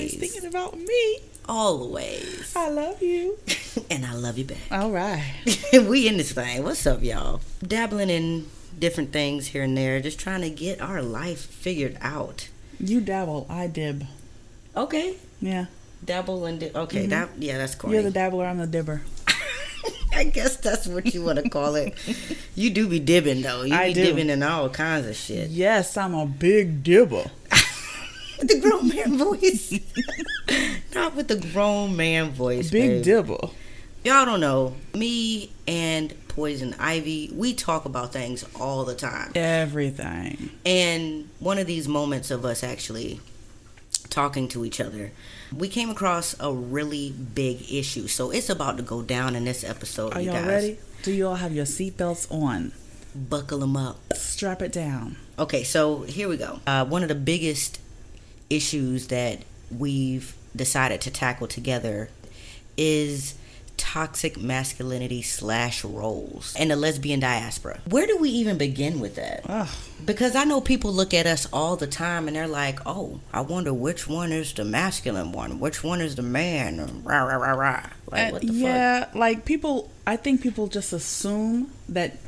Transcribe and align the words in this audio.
Always. 0.00 0.14
thinking 0.16 0.46
about 0.48 0.78
me. 0.78 1.18
Always. 1.48 2.52
I 2.56 2.68
love 2.68 3.02
you. 3.02 3.38
and 3.90 4.06
I 4.06 4.14
love 4.14 4.38
you 4.38 4.44
back. 4.44 4.58
All 4.70 4.90
right. 4.90 5.34
we 5.72 6.08
in 6.08 6.16
this 6.16 6.32
thing. 6.32 6.62
What's 6.64 6.86
up, 6.86 7.02
y'all? 7.02 7.40
Dabbling 7.66 8.10
in 8.10 8.46
different 8.78 9.12
things 9.12 9.48
here 9.48 9.62
and 9.62 9.76
there, 9.76 10.00
just 10.00 10.18
trying 10.18 10.42
to 10.42 10.50
get 10.50 10.80
our 10.80 11.02
life 11.02 11.40
figured 11.40 11.98
out. 12.00 12.48
You 12.78 13.00
dabble, 13.00 13.46
I 13.50 13.66
dib. 13.66 14.06
Okay. 14.76 15.16
Yeah, 15.40 15.66
Dabble 16.04 16.46
and 16.46 16.60
dib. 16.60 16.76
okay, 16.76 17.00
mm-hmm. 17.00 17.10
that 17.10 17.28
yeah, 17.38 17.58
that's 17.58 17.74
corny. 17.74 17.94
you're 17.94 18.02
the 18.02 18.10
dabbler. 18.10 18.46
I'm 18.46 18.58
the 18.58 18.66
dibber. 18.66 19.02
I 20.14 20.24
guess 20.24 20.56
that's 20.56 20.86
what 20.86 21.12
you 21.14 21.22
want 21.24 21.42
to 21.42 21.48
call 21.48 21.74
it. 21.74 21.94
you 22.54 22.70
do 22.70 22.88
be 22.88 23.00
dibbing 23.00 23.42
though. 23.42 23.62
You 23.62 23.74
I 23.74 23.88
be 23.88 23.94
do. 23.94 24.14
dibbing 24.14 24.28
in 24.30 24.42
all 24.42 24.68
kinds 24.70 25.06
of 25.06 25.16
shit. 25.16 25.50
Yes, 25.50 25.96
I'm 25.96 26.14
a 26.14 26.26
big 26.26 26.82
dibber. 26.82 27.30
With 28.40 28.48
the 28.48 28.60
grown 28.60 28.88
man 28.88 29.18
voice. 29.18 29.78
Not 30.94 31.14
with 31.14 31.28
the 31.28 31.36
grown 31.36 31.96
man 31.96 32.30
voice. 32.30 32.70
Big 32.70 32.90
babe. 32.90 33.04
dibber. 33.04 33.50
Y'all 34.02 34.24
don't 34.24 34.40
know. 34.40 34.74
Me 34.94 35.52
and 35.68 36.14
Poison 36.28 36.74
Ivy, 36.78 37.30
we 37.34 37.52
talk 37.52 37.84
about 37.84 38.12
things 38.12 38.44
all 38.58 38.84
the 38.84 38.94
time. 38.94 39.32
Everything. 39.34 40.50
And 40.64 41.28
one 41.38 41.58
of 41.58 41.66
these 41.66 41.86
moments 41.86 42.30
of 42.30 42.44
us 42.44 42.64
actually 42.64 43.20
talking 44.08 44.48
to 44.48 44.64
each 44.64 44.80
other, 44.80 45.12
we 45.54 45.68
came 45.68 45.90
across 45.90 46.34
a 46.40 46.52
really 46.52 47.10
big 47.10 47.70
issue. 47.70 48.06
So 48.06 48.30
it's 48.30 48.48
about 48.48 48.78
to 48.78 48.82
go 48.82 49.02
down 49.02 49.36
in 49.36 49.44
this 49.44 49.64
episode. 49.64 50.14
Are 50.14 50.20
you 50.20 50.30
y'all 50.30 50.42
guys. 50.42 50.46
ready? 50.46 50.78
Do 51.02 51.12
you 51.12 51.28
all 51.28 51.34
have 51.34 51.52
your 51.52 51.66
seatbelts 51.66 52.32
on? 52.32 52.72
Buckle 53.14 53.58
them 53.58 53.76
up. 53.76 53.98
Strap 54.14 54.62
it 54.62 54.72
down. 54.72 55.16
Okay, 55.38 55.62
so 55.62 56.02
here 56.02 56.28
we 56.28 56.36
go. 56.36 56.60
Uh, 56.66 56.84
one 56.84 57.02
of 57.02 57.08
the 57.08 57.14
biggest 57.14 57.80
issues 58.50 59.06
that 59.08 59.38
we've 59.76 60.34
decided 60.54 61.00
to 61.02 61.10
tackle 61.10 61.46
together 61.46 62.10
is 62.76 63.34
toxic 63.76 64.38
masculinity 64.38 65.22
slash 65.22 65.82
roles 65.84 66.54
and 66.58 66.70
the 66.70 66.76
lesbian 66.76 67.18
diaspora. 67.18 67.80
Where 67.88 68.06
do 68.06 68.18
we 68.18 68.28
even 68.30 68.58
begin 68.58 69.00
with 69.00 69.14
that? 69.14 69.42
Ugh. 69.48 69.68
Because 70.04 70.36
I 70.36 70.44
know 70.44 70.60
people 70.60 70.92
look 70.92 71.14
at 71.14 71.26
us 71.26 71.46
all 71.52 71.76
the 71.76 71.86
time 71.86 72.26
and 72.26 72.36
they're 72.36 72.46
like, 72.46 72.78
"Oh, 72.84 73.20
I 73.32 73.40
wonder 73.40 73.72
which 73.72 74.06
one 74.06 74.32
is 74.32 74.52
the 74.52 74.64
masculine 74.66 75.32
one, 75.32 75.60
which 75.60 75.82
one 75.82 76.00
is 76.02 76.16
the 76.16 76.22
man." 76.22 77.02
Rah 77.04 77.22
rah 77.22 77.36
rah 77.36 77.52
rah. 77.52 77.86
Like 78.10 78.20
And 78.20 78.32
what 78.32 78.42
the 78.42 78.48
fuck? 78.48 78.56
yeah, 78.56 79.06
like 79.14 79.44
people, 79.46 79.90
I 80.06 80.16
think 80.16 80.42
people 80.42 80.66
just 80.66 80.92
assume 80.92 81.70
that 81.88 82.18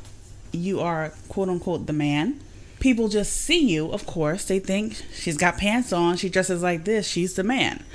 you 0.51 0.79
are 0.79 1.13
quote 1.29 1.49
unquote 1.49 1.85
the 1.85 1.93
man. 1.93 2.39
People 2.83 3.07
just 3.07 3.31
see 3.31 3.65
you, 3.65 3.93
of 3.93 4.05
course. 4.05 4.43
They 4.43 4.59
think 4.59 5.01
she's 5.13 5.37
got 5.37 5.57
pants 5.57 5.93
on, 5.93 6.17
she 6.17 6.27
dresses 6.27 6.61
like 6.61 6.83
this, 6.83 7.07
she's 7.07 7.33
the 7.35 7.41
man. 7.41 7.85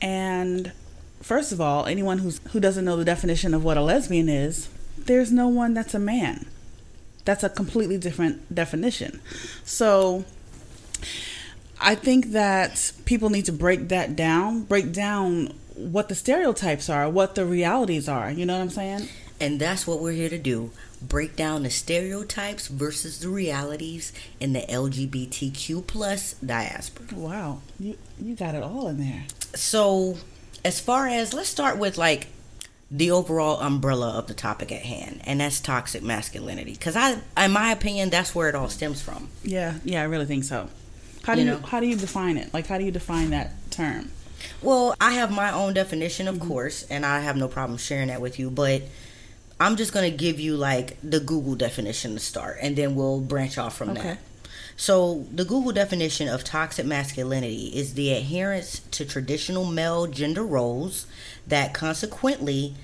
And 0.00 0.72
first 1.20 1.52
of 1.52 1.60
all, 1.60 1.84
anyone 1.84 2.16
who's 2.16 2.40
who 2.52 2.58
doesn't 2.58 2.86
know 2.86 2.96
the 2.96 3.04
definition 3.04 3.52
of 3.52 3.62
what 3.62 3.76
a 3.76 3.82
lesbian 3.82 4.30
is, 4.30 4.70
there's 4.96 5.30
no 5.30 5.48
one 5.48 5.74
that's 5.74 5.92
a 5.92 5.98
man. 5.98 6.46
That's 7.26 7.44
a 7.44 7.50
completely 7.50 7.98
different 7.98 8.54
definition. 8.54 9.20
So 9.64 10.24
I 11.78 11.94
think 11.94 12.32
that 12.32 12.90
people 13.04 13.28
need 13.28 13.44
to 13.44 13.52
break 13.52 13.88
that 13.88 14.16
down, 14.16 14.62
break 14.62 14.94
down 14.94 15.52
what 15.74 16.08
the 16.08 16.14
stereotypes 16.14 16.88
are, 16.88 17.06
what 17.10 17.34
the 17.34 17.44
realities 17.44 18.08
are. 18.08 18.30
You 18.30 18.46
know 18.46 18.56
what 18.56 18.62
I'm 18.62 18.70
saying? 18.70 19.10
And 19.38 19.60
that's 19.60 19.86
what 19.86 20.00
we're 20.00 20.12
here 20.12 20.30
to 20.30 20.38
do 20.38 20.70
break 21.08 21.36
down 21.36 21.62
the 21.62 21.70
stereotypes 21.70 22.68
versus 22.68 23.20
the 23.20 23.28
realities 23.28 24.12
in 24.40 24.52
the 24.52 24.60
LGBTQ 24.60 25.86
plus 25.86 26.34
diaspora. 26.34 27.06
Wow, 27.14 27.60
you 27.78 27.98
you 28.20 28.34
got 28.34 28.54
it 28.54 28.62
all 28.62 28.88
in 28.88 28.98
there. 28.98 29.24
So, 29.54 30.16
as 30.64 30.80
far 30.80 31.08
as 31.08 31.34
let's 31.34 31.48
start 31.48 31.78
with 31.78 31.98
like 31.98 32.28
the 32.90 33.10
overall 33.10 33.58
umbrella 33.60 34.10
of 34.10 34.26
the 34.26 34.34
topic 34.34 34.70
at 34.70 34.82
hand, 34.82 35.22
and 35.24 35.40
that's 35.40 35.60
toxic 35.60 36.02
masculinity. 36.02 36.72
Because 36.72 36.94
I, 36.94 37.18
in 37.42 37.52
my 37.52 37.72
opinion, 37.72 38.10
that's 38.10 38.34
where 38.34 38.48
it 38.48 38.54
all 38.54 38.68
stems 38.68 39.00
from. 39.00 39.28
Yeah, 39.42 39.78
yeah, 39.84 40.02
I 40.02 40.04
really 40.04 40.26
think 40.26 40.44
so. 40.44 40.68
How 41.24 41.34
do 41.34 41.40
You 41.40 41.46
you, 41.46 41.52
know? 41.54 41.66
how 41.66 41.80
do 41.80 41.86
you 41.86 41.96
define 41.96 42.36
it? 42.36 42.52
Like, 42.52 42.66
how 42.66 42.78
do 42.78 42.84
you 42.84 42.90
define 42.90 43.30
that 43.30 43.52
term? 43.70 44.10
Well, 44.60 44.94
I 45.00 45.12
have 45.12 45.30
my 45.30 45.52
own 45.52 45.72
definition, 45.72 46.28
of 46.28 46.36
mm-hmm. 46.36 46.48
course, 46.48 46.84
and 46.90 47.06
I 47.06 47.20
have 47.20 47.36
no 47.36 47.48
problem 47.48 47.78
sharing 47.78 48.08
that 48.08 48.20
with 48.20 48.38
you, 48.38 48.50
but 48.50 48.82
I'm 49.62 49.76
just 49.76 49.92
going 49.92 50.10
to 50.10 50.16
give 50.16 50.40
you 50.40 50.56
like 50.56 50.96
the 51.02 51.20
Google 51.20 51.54
definition 51.54 52.14
to 52.14 52.18
start, 52.18 52.58
and 52.60 52.74
then 52.74 52.94
we'll 52.96 53.20
branch 53.20 53.58
off 53.58 53.76
from 53.76 53.90
Okay. 53.90 54.02
that. 54.02 54.18
So, 54.76 55.26
the 55.30 55.44
Google 55.44 55.70
definition 55.72 56.26
of 56.28 56.42
toxic 56.42 56.84
masculinity 56.86 57.66
is 57.68 57.94
the 57.94 58.12
adherence 58.12 58.80
to 58.90 59.04
traditional 59.04 59.64
male 59.64 60.06
gender 60.08 60.42
roles 60.42 61.06
that 61.46 61.72
consequently 61.74 62.74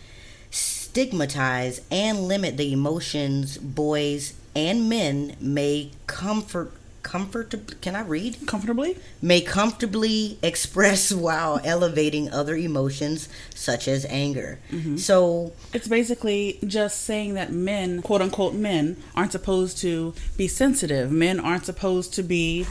stigmatize 0.51 1.81
and 1.91 2.29
limit 2.29 2.57
the 2.57 2.73
emotions 2.73 3.59
boys 3.59 4.35
and 4.55 4.89
men 4.89 5.37
may 5.41 5.91
comfort 6.07 6.73
comfort 7.03 7.81
can 7.81 7.97
I 7.97 8.03
read? 8.03 8.47
Comfortably? 8.47 8.97
may 9.23 9.41
comfortably 9.41 10.39
express 10.43 11.13
while 11.27 11.61
elevating 11.65 12.31
other 12.31 12.57
emotions 12.57 13.29
such 13.55 13.89
as 13.89 14.05
anger. 14.09 14.59
Mm-hmm. 14.71 14.97
So, 14.97 15.53
It's 15.73 15.89
basically 15.89 16.59
just 16.67 17.03
saying 17.03 17.35
that 17.35 17.53
men, 17.53 18.03
quote 18.03 18.23
unquote 18.23 18.55
men, 18.55 18.97
aren't 19.15 19.33
supposed 19.33 19.79
to 19.79 20.15
be 20.37 20.49
sensitive. 20.49 21.11
Men 21.11 21.41
aren't 21.41 21.65
supposed 21.65 22.15
to 22.15 22.23
be 22.23 22.67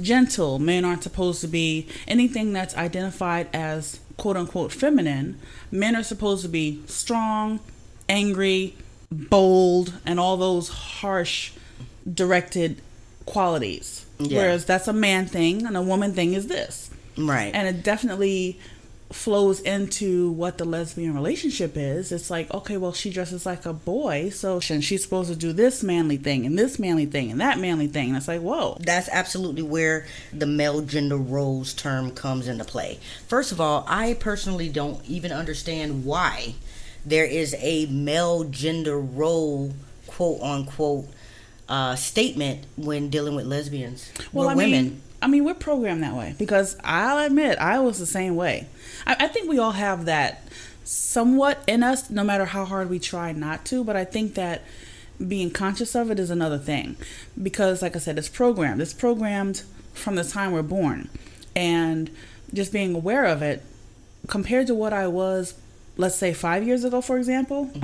gentle. 0.00 0.58
Men 0.58 0.84
aren't 0.84 1.02
supposed 1.02 1.40
to 1.40 1.48
be 1.48 1.88
anything 2.06 2.52
that's 2.52 2.76
identified 2.76 3.48
as 3.52 4.00
quote 4.16 4.36
unquote 4.36 4.72
feminine. 4.72 5.38
Men 5.70 5.96
are 5.96 6.02
supposed 6.02 6.42
to 6.42 6.48
be 6.48 6.82
strong, 6.86 7.60
angry, 8.08 8.74
bold, 9.10 9.94
and 10.04 10.18
all 10.18 10.36
those 10.36 10.68
harsh 10.68 11.52
directed 12.12 12.80
qualities. 13.26 14.06
Yeah. 14.18 14.38
Whereas 14.38 14.64
that's 14.64 14.88
a 14.88 14.92
man 14.94 15.26
thing 15.26 15.66
and 15.66 15.76
a 15.76 15.82
woman 15.82 16.14
thing 16.14 16.32
is 16.32 16.46
this 16.46 16.90
right. 17.18 17.54
and 17.54 17.68
it 17.68 17.82
definitely 17.82 18.58
flows 19.12 19.60
into 19.60 20.30
what 20.32 20.58
the 20.58 20.64
lesbian 20.64 21.14
relationship 21.14 21.76
is. 21.76 22.10
It's 22.10 22.30
like, 22.30 22.52
okay, 22.52 22.76
well, 22.76 22.92
she 22.92 23.10
dresses 23.10 23.46
like 23.46 23.64
a 23.64 23.72
boy, 23.72 24.30
so 24.30 24.58
she's 24.58 25.02
supposed 25.02 25.30
to 25.30 25.36
do 25.36 25.52
this 25.52 25.82
manly 25.82 26.16
thing 26.16 26.44
and 26.44 26.58
this 26.58 26.78
manly 26.78 27.06
thing 27.06 27.30
and 27.30 27.40
that 27.40 27.58
manly 27.58 27.86
thing. 27.86 28.08
And 28.08 28.16
it's 28.16 28.28
like, 28.28 28.40
whoa, 28.40 28.76
that's 28.80 29.08
absolutely 29.10 29.62
where 29.62 30.06
the 30.32 30.46
male 30.46 30.80
gender 30.82 31.16
roles 31.16 31.72
term 31.72 32.10
comes 32.10 32.48
into 32.48 32.64
play. 32.64 32.98
First 33.28 33.52
of 33.52 33.60
all, 33.60 33.84
I 33.88 34.14
personally 34.14 34.68
don't 34.68 35.04
even 35.06 35.30
understand 35.32 36.04
why 36.04 36.54
there 37.04 37.24
is 37.24 37.54
a 37.60 37.86
male 37.86 38.44
gender 38.44 38.98
role, 38.98 39.72
quote 40.08 40.42
unquote, 40.42 41.08
uh, 41.68 41.96
statement 41.96 42.64
when 42.76 43.08
dealing 43.10 43.34
with 43.34 43.46
lesbians. 43.46 44.10
well, 44.32 44.46
We're 44.46 44.52
I 44.52 44.54
women. 44.56 44.70
mean, 44.84 45.02
I 45.22 45.26
mean, 45.28 45.44
we're 45.44 45.54
programmed 45.54 46.02
that 46.02 46.14
way 46.14 46.34
because 46.38 46.76
I'll 46.84 47.24
admit 47.24 47.58
I 47.58 47.78
was 47.80 47.98
the 47.98 48.06
same 48.06 48.36
way. 48.36 48.66
I, 49.06 49.16
I 49.20 49.28
think 49.28 49.48
we 49.48 49.58
all 49.58 49.72
have 49.72 50.04
that 50.04 50.46
somewhat 50.84 51.62
in 51.66 51.82
us, 51.82 52.10
no 52.10 52.22
matter 52.22 52.44
how 52.44 52.64
hard 52.64 52.88
we 52.90 52.98
try 52.98 53.32
not 53.32 53.64
to. 53.66 53.82
But 53.82 53.96
I 53.96 54.04
think 54.04 54.34
that 54.34 54.62
being 55.26 55.50
conscious 55.50 55.94
of 55.96 56.10
it 56.10 56.18
is 56.20 56.30
another 56.30 56.58
thing 56.58 56.96
because, 57.42 57.82
like 57.82 57.96
I 57.96 57.98
said, 57.98 58.18
it's 58.18 58.28
programmed. 58.28 58.80
It's 58.82 58.92
programmed 58.94 59.62
from 59.94 60.14
the 60.16 60.24
time 60.24 60.52
we're 60.52 60.62
born, 60.62 61.08
and 61.56 62.10
just 62.52 62.72
being 62.72 62.94
aware 62.94 63.24
of 63.24 63.40
it 63.42 63.62
compared 64.28 64.66
to 64.66 64.74
what 64.74 64.92
I 64.92 65.06
was, 65.08 65.54
let's 65.96 66.16
say 66.16 66.34
five 66.34 66.64
years 66.66 66.84
ago, 66.84 67.00
for 67.00 67.16
example. 67.16 67.70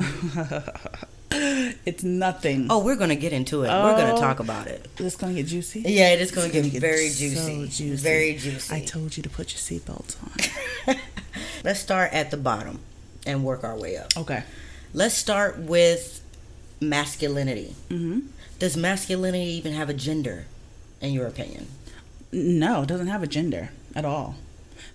it's 1.84 2.02
nothing. 2.04 2.66
oh, 2.70 2.78
we're 2.84 2.96
going 2.96 3.10
to 3.10 3.16
get 3.16 3.32
into 3.32 3.62
it. 3.64 3.68
We're 3.68 3.96
going 3.96 4.10
Oh. 4.12 4.14
to 4.14 4.20
talk 4.20 4.38
about 4.40 4.66
it. 4.68 4.86
It's 4.98 5.16
gonna 5.16 5.34
get 5.34 5.46
juicy. 5.46 5.80
Yeah, 5.80 6.10
it 6.10 6.20
is 6.20 6.30
going 6.30 6.50
to 6.50 6.56
It's 6.58 6.68
get 6.68 6.80
gonna 6.80 6.92
very 6.92 7.08
so 7.08 7.18
juicy. 7.18 7.64
juicy. 7.68 8.02
Very 8.02 8.34
juicy. 8.36 8.74
I 8.74 8.80
told 8.84 9.16
you 9.16 9.22
to 9.22 9.28
put 9.28 9.52
your 9.52 9.58
seatbelts 9.80 10.16
on. 10.22 10.96
Let's 11.64 11.80
start 11.80 12.12
at 12.12 12.30
the 12.30 12.36
bottom 12.36 12.80
and 13.26 13.44
work 13.44 13.64
our 13.64 13.76
way 13.78 13.96
up. 13.96 14.16
Okay. 14.16 14.42
Let's 14.94 15.14
start 15.14 15.58
with 15.58 16.20
masculinity. 16.80 17.74
hmm 17.88 18.20
Does 18.58 18.76
masculinity 18.76 19.50
even 19.52 19.72
have 19.72 19.88
a 19.88 19.94
gender, 19.94 20.46
in 21.00 21.12
your 21.12 21.26
opinion? 21.26 21.66
No, 22.32 22.82
it 22.82 22.88
doesn't 22.88 23.08
have 23.08 23.22
a 23.22 23.26
gender 23.26 23.70
at 23.94 24.04
all. 24.04 24.36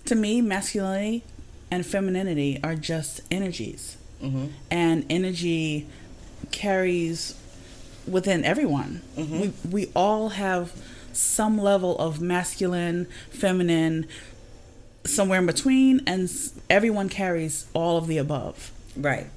To 0.05 0.15
me, 0.15 0.41
masculinity 0.41 1.23
and 1.71 1.85
femininity 1.85 2.59
are 2.63 2.75
just 2.75 3.21
energies, 3.31 3.97
Mm-hmm. 4.23 4.45
and 4.71 5.05
energy 5.11 5.85
carries 6.51 7.35
within 8.07 8.44
everyone. 8.44 9.01
Mhm. 9.17 9.39
We 9.39 9.53
we 9.69 9.91
all 9.95 10.29
have 10.29 10.71
some 11.13 11.59
level 11.59 11.97
of 11.97 12.21
masculine, 12.21 13.07
feminine, 13.31 14.05
somewhere 15.05 15.39
in 15.39 15.45
between, 15.45 16.01
and 16.05 16.29
everyone 16.69 17.09
carries 17.09 17.65
all 17.73 17.97
of 17.97 18.07
the 18.07 18.17
above. 18.17 18.71
Right. 18.95 19.27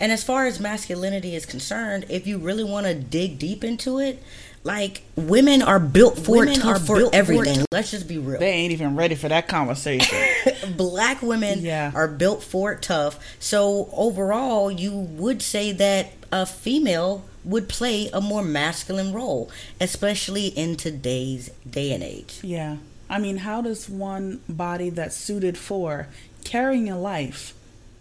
And 0.00 0.12
as 0.12 0.22
far 0.22 0.46
as 0.46 0.60
masculinity 0.60 1.34
is 1.34 1.44
concerned, 1.44 2.06
if 2.08 2.26
you 2.26 2.38
really 2.38 2.64
want 2.64 2.86
to 2.86 2.94
dig 2.94 3.38
deep 3.38 3.64
into 3.64 3.98
it, 3.98 4.22
like 4.68 5.02
women 5.16 5.62
are 5.62 5.80
built 5.80 6.18
for 6.18 6.36
Women 6.38 6.54
tough 6.60 6.76
are 6.76 6.78
for 6.86 6.96
built 6.96 7.12
for 7.12 7.16
everything. 7.16 7.54
tough. 7.56 7.66
Let's 7.72 7.90
just 7.90 8.06
be 8.06 8.18
real. 8.18 8.38
They 8.38 8.50
ain't 8.52 8.72
even 8.72 8.94
ready 8.96 9.14
for 9.14 9.28
that 9.28 9.48
conversation. 9.48 10.18
Black 10.76 11.22
women 11.22 11.60
Yeah. 11.60 11.90
are 11.94 12.06
built 12.08 12.42
for 12.42 12.74
tough. 12.74 13.18
So 13.40 13.88
overall, 13.92 14.70
you 14.70 14.92
would 14.92 15.40
say 15.42 15.72
that 15.72 16.12
a 16.30 16.44
female 16.44 17.24
would 17.44 17.68
play 17.68 18.10
a 18.12 18.20
more 18.20 18.42
masculine 18.42 19.12
role, 19.12 19.50
especially 19.80 20.48
in 20.48 20.76
today's 20.76 21.48
day 21.68 21.92
and 21.92 22.02
age. 22.04 22.40
yeah. 22.42 22.76
I 23.10 23.18
mean, 23.18 23.38
how 23.38 23.62
does 23.62 23.88
one 23.88 24.42
body 24.50 24.90
that's 24.90 25.16
suited 25.16 25.56
for 25.56 26.08
carrying 26.44 26.90
a 26.90 26.98
life 27.00 27.54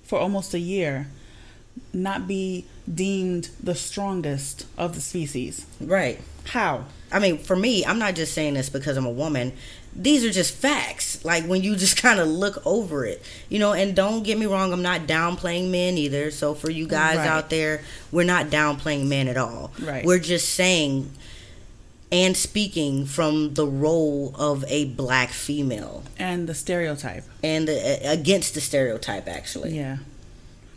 for 0.03 0.19
almost 0.19 0.53
a 0.53 0.59
year 0.59 1.07
not 1.93 2.27
be 2.27 2.65
deemed 2.93 3.49
the 3.63 3.73
strongest 3.75 4.65
of 4.77 4.95
the 4.95 4.99
species? 5.01 5.65
Right. 5.79 6.19
How? 6.47 6.85
I 7.11 7.19
mean, 7.19 7.37
for 7.37 7.55
me, 7.55 7.85
I'm 7.85 7.99
not 7.99 8.15
just 8.15 8.33
saying 8.33 8.55
this 8.55 8.69
because 8.69 8.97
I'm 8.97 9.05
a 9.05 9.11
woman. 9.11 9.53
These 9.95 10.23
are 10.25 10.29
just 10.29 10.53
facts. 10.53 11.23
Like 11.25 11.45
when 11.45 11.63
you 11.63 11.75
just 11.85 12.01
kind 12.01 12.19
of 12.19 12.27
look 12.27 12.61
over 12.65 13.05
it, 13.05 13.23
you 13.49 13.59
know. 13.59 13.73
And 13.73 13.95
don't 13.95 14.23
get 14.23 14.37
me 14.37 14.45
wrong, 14.45 14.71
I'm 14.73 14.81
not 14.81 15.01
downplaying 15.07 15.69
men 15.71 15.97
either. 15.97 16.31
So 16.31 16.53
for 16.53 16.69
you 16.69 16.87
guys 16.87 17.17
Right. 17.17 17.27
out 17.27 17.49
there, 17.49 17.81
we're 18.11 18.23
not 18.25 18.47
downplaying 18.47 19.07
men 19.07 19.27
at 19.27 19.37
all. 19.37 19.71
Right. 19.81 20.05
We're 20.05 20.19
just 20.19 20.49
saying 20.49 21.11
and 22.11 22.37
speaking 22.37 23.05
from 23.05 23.53
the 23.55 23.65
role 23.67 24.33
of 24.37 24.63
a 24.69 24.85
black 24.85 25.29
female 25.29 26.03
And 26.17 26.47
the 26.47 26.53
stereotype. 26.55 27.25
and 27.43 27.67
the, 27.67 27.99
against 28.09 28.53
the 28.53 28.61
stereotype, 28.61 29.27
actually. 29.27 29.75
Yeah. 29.75 29.97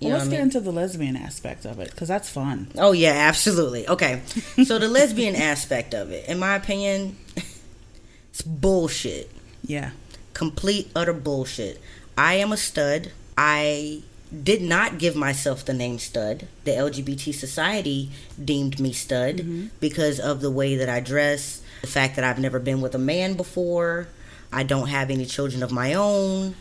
Well, 0.00 0.12
let's 0.12 0.24
get 0.24 0.32
mean? 0.32 0.40
into 0.42 0.60
the 0.60 0.72
lesbian 0.72 1.16
aspect 1.16 1.64
of 1.64 1.78
it 1.78 1.90
because 1.90 2.08
that's 2.08 2.30
fun. 2.30 2.68
Oh 2.76 2.92
yeah, 2.92 3.12
absolutely. 3.12 3.86
Okay. 3.86 4.22
So 4.64 4.78
the 4.78 4.88
lesbian 4.88 5.36
aspect 5.36 5.94
of 5.94 6.10
it, 6.10 6.28
in 6.28 6.38
my 6.38 6.54
opinion, 6.56 7.16
it's 8.30 8.42
bullshit. 8.42 9.30
Yeah. 9.62 9.90
Complete 10.32 10.90
utter 10.96 11.12
bullshit. 11.12 11.80
I 12.16 12.34
am 12.34 12.52
a 12.52 12.56
stud. 12.56 13.12
I 13.36 14.02
did 14.42 14.62
not 14.62 14.98
give 14.98 15.16
myself 15.16 15.64
the 15.64 15.74
name 15.74 15.98
stud. 15.98 16.46
The 16.64 16.72
LGBT 16.72 17.34
society 17.34 18.10
deemed 18.42 18.78
me 18.78 18.92
stud 18.92 19.36
mm-hmm. 19.38 19.66
because 19.80 20.20
of 20.20 20.40
the 20.40 20.50
way 20.50 20.76
that 20.76 20.88
I 20.88 21.00
dress, 21.00 21.62
the 21.80 21.88
fact 21.88 22.16
that 22.16 22.24
I've 22.24 22.38
never 22.38 22.58
been 22.58 22.80
with 22.80 22.94
a 22.94 22.98
man 22.98 23.34
before, 23.34 24.08
I 24.52 24.62
don't 24.62 24.88
have 24.88 25.10
any 25.10 25.26
children 25.26 25.62
of 25.62 25.72
my 25.72 25.94
own, 25.94 26.54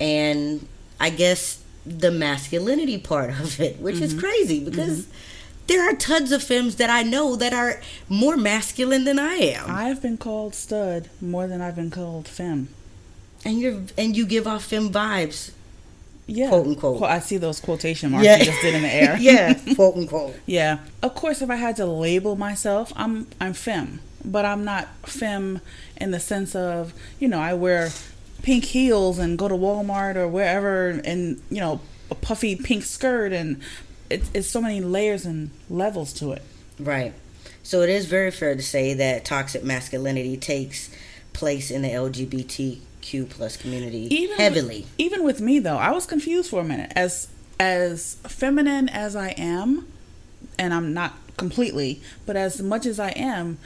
and 0.00 0.66
I 1.00 1.10
guess 1.10 1.63
the 1.86 2.10
masculinity 2.10 2.98
part 2.98 3.30
of 3.30 3.60
it, 3.60 3.78
which 3.78 4.00
is 4.00 4.12
mm-hmm. 4.12 4.20
crazy 4.20 4.64
because 4.64 5.02
mm-hmm. 5.02 5.16
there 5.66 5.88
are 5.88 5.94
tons 5.94 6.32
of 6.32 6.42
femmes 6.42 6.76
that 6.76 6.90
I 6.90 7.02
know 7.02 7.36
that 7.36 7.52
are 7.52 7.80
more 8.08 8.36
masculine 8.36 9.04
than 9.04 9.18
I 9.18 9.34
am. 9.34 9.70
I've 9.70 10.00
been 10.00 10.16
called 10.16 10.54
stud 10.54 11.10
more 11.20 11.46
than 11.46 11.60
I've 11.60 11.76
been 11.76 11.90
called 11.90 12.26
femme. 12.26 12.68
and 13.44 13.58
you 13.58 13.86
and 13.98 14.16
you 14.16 14.26
give 14.26 14.46
off 14.46 14.64
femme 14.64 14.90
vibes. 14.90 15.52
Yeah. 16.26 16.48
Quote, 16.48 16.66
unquote. 16.66 16.98
Qu- 16.98 17.04
I 17.04 17.18
see 17.18 17.36
those 17.36 17.60
quotation 17.60 18.10
marks 18.10 18.26
you 18.26 18.44
just 18.46 18.62
did 18.62 18.74
in 18.74 18.82
the 18.82 18.92
air. 18.92 19.16
yeah, 19.20 19.52
quote 19.74 19.96
unquote. 19.96 20.36
Yeah. 20.46 20.78
Of 21.02 21.14
course, 21.14 21.42
if 21.42 21.50
I 21.50 21.56
had 21.56 21.76
to 21.76 21.86
label 21.86 22.34
myself, 22.36 22.92
I'm 22.96 23.26
I'm 23.40 23.52
femme, 23.52 24.00
but 24.24 24.46
I'm 24.46 24.64
not 24.64 24.88
femme 25.06 25.60
in 25.98 26.12
the 26.12 26.20
sense 26.20 26.54
of 26.54 26.94
you 27.18 27.28
know 27.28 27.40
I 27.40 27.52
wear 27.52 27.90
pink 28.44 28.64
heels 28.66 29.18
and 29.18 29.38
go 29.38 29.48
to 29.48 29.54
Walmart 29.54 30.16
or 30.16 30.28
wherever 30.28 30.90
and 30.90 31.40
you 31.48 31.60
know 31.60 31.80
a 32.10 32.14
puffy 32.14 32.54
pink 32.54 32.84
skirt 32.84 33.32
and 33.32 33.60
it's 34.10 34.30
it's 34.34 34.46
so 34.46 34.60
many 34.60 34.82
layers 34.82 35.24
and 35.24 35.50
levels 35.70 36.12
to 36.12 36.32
it. 36.32 36.42
Right. 36.78 37.14
So 37.62 37.80
it 37.80 37.88
is 37.88 38.04
very 38.04 38.30
fair 38.30 38.54
to 38.54 38.62
say 38.62 38.92
that 38.92 39.24
toxic 39.24 39.64
masculinity 39.64 40.36
takes 40.36 40.90
place 41.32 41.70
in 41.70 41.80
the 41.80 41.88
LGBTQ 41.88 43.30
plus 43.30 43.56
community 43.56 44.14
Even 44.14 44.36
heavily. 44.36 44.80
With, 44.80 44.94
even 44.98 45.24
with 45.24 45.40
me 45.40 45.58
though, 45.58 45.78
I 45.78 45.90
was 45.92 46.04
confused 46.04 46.50
for 46.50 46.60
a 46.60 46.64
minute. 46.64 46.92
As 46.94 47.28
as 47.58 48.16
feminine 48.24 48.90
as 48.90 49.16
I 49.16 49.28
am, 49.30 49.88
and 50.58 50.74
I'm 50.74 50.92
not 50.92 51.14
completely, 51.38 52.02
but 52.26 52.36
as 52.36 52.60
much 52.60 52.84
as 52.84 53.00
I 53.00 53.10
am, 53.10 53.56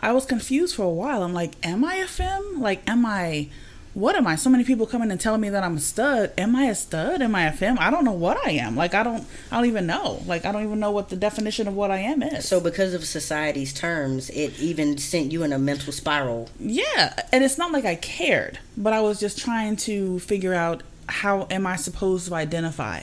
I 0.00 0.10
was 0.10 0.26
confused 0.26 0.74
for 0.74 0.82
a 0.82 0.90
while. 0.90 1.22
I'm 1.22 1.32
like, 1.32 1.54
am 1.64 1.84
I 1.84 1.96
a 1.96 2.06
femme? 2.08 2.60
Like, 2.60 2.82
am 2.90 3.06
I? 3.06 3.48
What 3.94 4.16
am 4.16 4.26
I? 4.26 4.34
So 4.34 4.50
many 4.50 4.64
people 4.64 4.86
coming 4.86 5.12
and 5.12 5.20
telling 5.20 5.40
me 5.40 5.50
that 5.50 5.62
I'm 5.62 5.76
a 5.76 5.80
stud. 5.80 6.32
Am 6.36 6.56
I 6.56 6.64
a 6.64 6.74
stud? 6.74 7.22
Am 7.22 7.34
I 7.34 7.46
a 7.46 7.52
femme? 7.52 7.78
I 7.80 7.90
don't 7.90 8.04
know 8.04 8.12
what 8.12 8.44
I 8.44 8.50
am. 8.50 8.76
Like, 8.76 8.92
I 8.92 9.04
don't. 9.04 9.24
I 9.52 9.56
don't 9.56 9.66
even 9.66 9.86
know. 9.86 10.20
Like, 10.26 10.44
I 10.44 10.50
don't 10.50 10.64
even 10.64 10.80
know 10.80 10.90
what 10.90 11.10
the 11.10 11.16
definition 11.16 11.68
of 11.68 11.74
what 11.74 11.92
I 11.92 11.98
am 11.98 12.20
is. 12.22 12.48
So 12.48 12.60
because 12.60 12.92
of 12.92 13.04
society's 13.04 13.72
terms, 13.72 14.30
it 14.30 14.58
even 14.58 14.98
sent 14.98 15.30
you 15.30 15.44
in 15.44 15.52
a 15.52 15.58
mental 15.60 15.92
spiral. 15.92 16.50
Yeah, 16.58 17.14
and 17.32 17.44
it's 17.44 17.56
not 17.56 17.70
like 17.70 17.84
I 17.84 17.94
cared, 17.94 18.58
but 18.76 18.92
I 18.92 19.00
was 19.00 19.20
just 19.20 19.38
trying 19.38 19.76
to 19.76 20.18
figure 20.18 20.54
out 20.54 20.82
how 21.08 21.46
am 21.48 21.64
I 21.66 21.76
supposed 21.76 22.26
to 22.28 22.34
identify. 22.34 23.02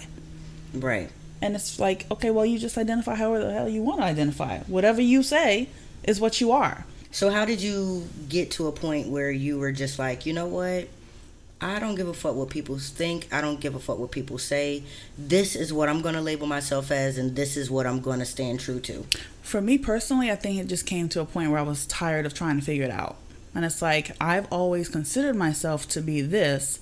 Right. 0.74 1.10
And 1.42 1.56
it's 1.56 1.80
like, 1.80 2.06
okay, 2.12 2.32
well, 2.32 2.46
you 2.46 2.60
just 2.60 2.78
identify 2.78 3.16
however 3.16 3.46
the 3.46 3.54
hell 3.54 3.70
you 3.70 3.82
want 3.82 4.00
to 4.02 4.06
identify. 4.06 4.60
Whatever 4.60 5.02
you 5.02 5.24
say 5.24 5.70
is 6.04 6.20
what 6.20 6.40
you 6.42 6.52
are. 6.52 6.86
So 7.12 7.30
how 7.30 7.46
did 7.46 7.62
you 7.62 8.08
get 8.30 8.52
to 8.52 8.68
a 8.68 8.72
point 8.72 9.10
where 9.10 9.30
you 9.30 9.60
were 9.60 9.72
just 9.72 10.00
like, 10.00 10.26
you 10.26 10.34
know 10.34 10.48
what? 10.48 10.88
I 11.64 11.78
don't 11.78 11.94
give 11.96 12.08
a 12.08 12.14
fuck 12.14 12.36
what 12.36 12.50
people 12.50 12.80
think. 12.80 13.28
I 13.32 13.40
don't 13.42 13.60
give 13.60 13.76
a 13.76 13.80
fuck 13.80 14.00
what 14.00 14.12
people 14.12 14.40
say. 14.40 14.84
This 15.18 15.56
is 15.56 15.72
what 15.72 15.90
I'm 15.90 16.02
going 16.02 16.16
to 16.16 16.22
label 16.22 16.48
myself 16.48 16.90
as, 16.90 17.20
and 17.20 17.36
this 17.36 17.56
is 17.56 17.70
what 17.70 17.86
I'm 17.86 18.00
going 18.00 18.18
to 18.20 18.26
stand 18.26 18.62
true 18.62 18.80
to. 18.80 19.06
For 19.44 19.62
me 19.62 19.78
personally, 19.78 20.32
I 20.32 20.36
think 20.36 20.60
it 20.60 20.68
just 20.68 20.88
came 20.88 21.08
to 21.10 21.22
a 21.22 21.26
point 21.26 21.52
where 21.52 21.60
I 21.60 21.64
was 21.64 21.86
tired 21.86 22.26
of 22.26 22.34
trying 22.34 22.60
to 22.60 22.66
figure 22.66 22.86
it 22.86 22.90
out. 22.90 23.18
And 23.54 23.64
it's 23.64 23.82
like, 23.82 24.16
I've 24.20 24.52
always 24.52 24.90
considered 24.90 25.36
myself 25.36 25.88
to 25.90 26.02
be 26.02 26.22
this, 26.22 26.80